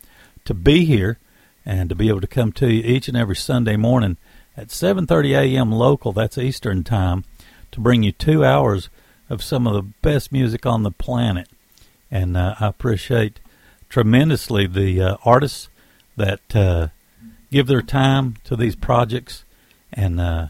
to 0.46 0.54
be 0.54 0.86
here 0.86 1.18
and 1.66 1.90
to 1.90 1.96
be 1.96 2.08
able 2.08 2.22
to 2.22 2.28
come 2.28 2.52
to 2.54 2.72
you 2.72 2.84
each 2.84 3.08
and 3.08 3.18
every 3.18 3.36
Sunday 3.36 3.78
morning 3.78 4.18
at 4.56 4.68
7:30 4.68 5.32
a.m. 5.36 5.72
local, 5.72 6.12
that's 6.14 6.38
Eastern 6.38 6.84
time, 6.84 7.24
to 7.72 7.80
bring 7.80 8.04
you 8.04 8.12
2 8.12 8.46
hours 8.46 8.90
of 9.28 9.42
some 9.42 9.66
of 9.66 9.74
the 9.74 9.82
best 9.82 10.32
music 10.32 10.68
on 10.68 10.84
the 10.84 10.92
planet. 10.92 11.50
And 12.12 12.38
uh, 12.38 12.54
I 12.60 12.68
appreciate 12.68 13.40
tremendously 13.90 14.68
the 14.68 15.02
uh, 15.02 15.18
artists 15.26 15.68
that 16.16 16.56
uh, 16.56 16.90
give 17.52 17.66
their 17.66 17.82
time 17.82 18.36
to 18.44 18.56
these 18.56 18.76
projects 18.76 19.46
and 19.92 20.22
uh, 20.22 20.50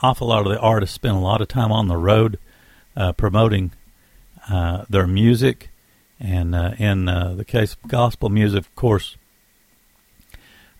awful 0.00 0.28
lot 0.28 0.46
of 0.46 0.52
the 0.52 0.58
artists 0.58 0.94
spend 0.94 1.16
a 1.16 1.20
lot 1.20 1.42
of 1.42 1.48
time 1.48 1.70
on 1.70 1.86
the 1.86 1.98
road 1.98 2.38
uh, 2.96 3.12
promoting 3.12 3.72
uh, 4.50 4.84
their 4.88 5.06
music, 5.06 5.70
and 6.18 6.54
uh, 6.54 6.72
in 6.78 7.08
uh, 7.08 7.34
the 7.34 7.44
case 7.44 7.74
of 7.74 7.88
gospel 7.88 8.28
music, 8.28 8.60
of 8.60 8.74
course, 8.74 9.16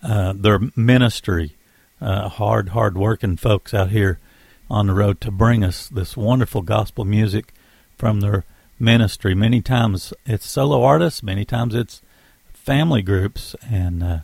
uh, 0.03 0.33
their 0.35 0.59
ministry. 0.75 1.53
Uh, 1.99 2.29
hard, 2.29 2.69
hard 2.69 2.95
working 2.95 3.35
folks 3.35 3.73
out 3.73 3.89
here 3.89 4.19
on 4.69 4.85
the 4.85 4.93
road 4.93 5.19
to 5.19 5.31
bring 5.31 5.63
us 5.63 5.87
this 5.89 6.15
wonderful 6.15 6.61
gospel 6.61 7.03
music 7.05 7.53
from 7.97 8.19
their 8.19 8.45
ministry. 8.79 9.33
Many 9.33 9.61
times 9.61 10.13
it's 10.25 10.47
solo 10.47 10.83
artists, 10.83 11.23
many 11.23 11.45
times 11.45 11.73
it's 11.73 12.01
family 12.53 13.01
groups, 13.01 13.55
and 13.69 14.03
uh, 14.03 14.19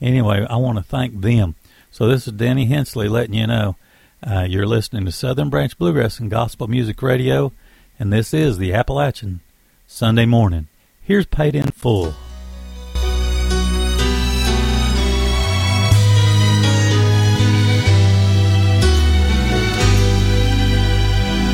anyway, 0.00 0.46
I 0.48 0.56
want 0.56 0.78
to 0.78 0.84
thank 0.84 1.20
them. 1.20 1.56
So 1.90 2.08
this 2.08 2.26
is 2.26 2.32
Danny 2.32 2.66
Hensley 2.66 3.08
letting 3.08 3.34
you 3.34 3.46
know 3.46 3.76
uh, 4.22 4.46
you're 4.48 4.66
listening 4.66 5.04
to 5.04 5.12
Southern 5.12 5.50
Branch 5.50 5.76
Bluegrass 5.76 6.18
and 6.18 6.30
Gospel 6.30 6.66
Music 6.68 7.02
Radio, 7.02 7.52
and 7.98 8.12
this 8.12 8.32
is 8.32 8.58
the 8.58 8.72
Appalachian 8.72 9.40
Sunday 9.86 10.26
Morning. 10.26 10.68
Here's 11.00 11.26
Paid 11.26 11.54
in 11.54 11.70
Full. 11.70 12.14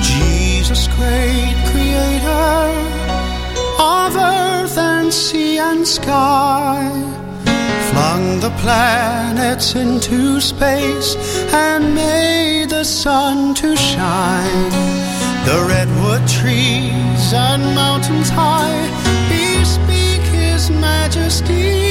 Jesus, 0.02 0.88
great 0.88 1.56
creator 1.70 2.58
of 3.80 4.16
earth 4.16 4.76
and 4.76 5.12
sea 5.12 5.58
and 5.58 5.86
sky, 5.86 6.90
flung 7.90 8.40
the 8.40 8.54
planets 8.60 9.74
into 9.74 10.40
space 10.40 11.16
and 11.54 11.94
made 11.94 12.68
the 12.68 12.84
sun 12.84 13.54
to 13.54 13.74
shine. 13.76 15.13
The 15.44 15.62
redwood 15.68 16.26
trees 16.26 17.32
and 17.34 17.62
mountains 17.74 18.30
high 18.30 18.88
bespeak 19.28 20.22
his 20.32 20.70
majesty, 20.70 21.84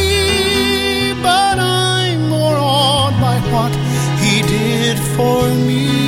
but 1.21 1.59
I'm 1.59 2.29
more 2.29 2.57
awed 2.57 3.13
by 3.21 3.37
what 3.53 3.71
he 4.23 4.41
did 4.41 4.97
for 5.15 5.47
me. 5.67 6.02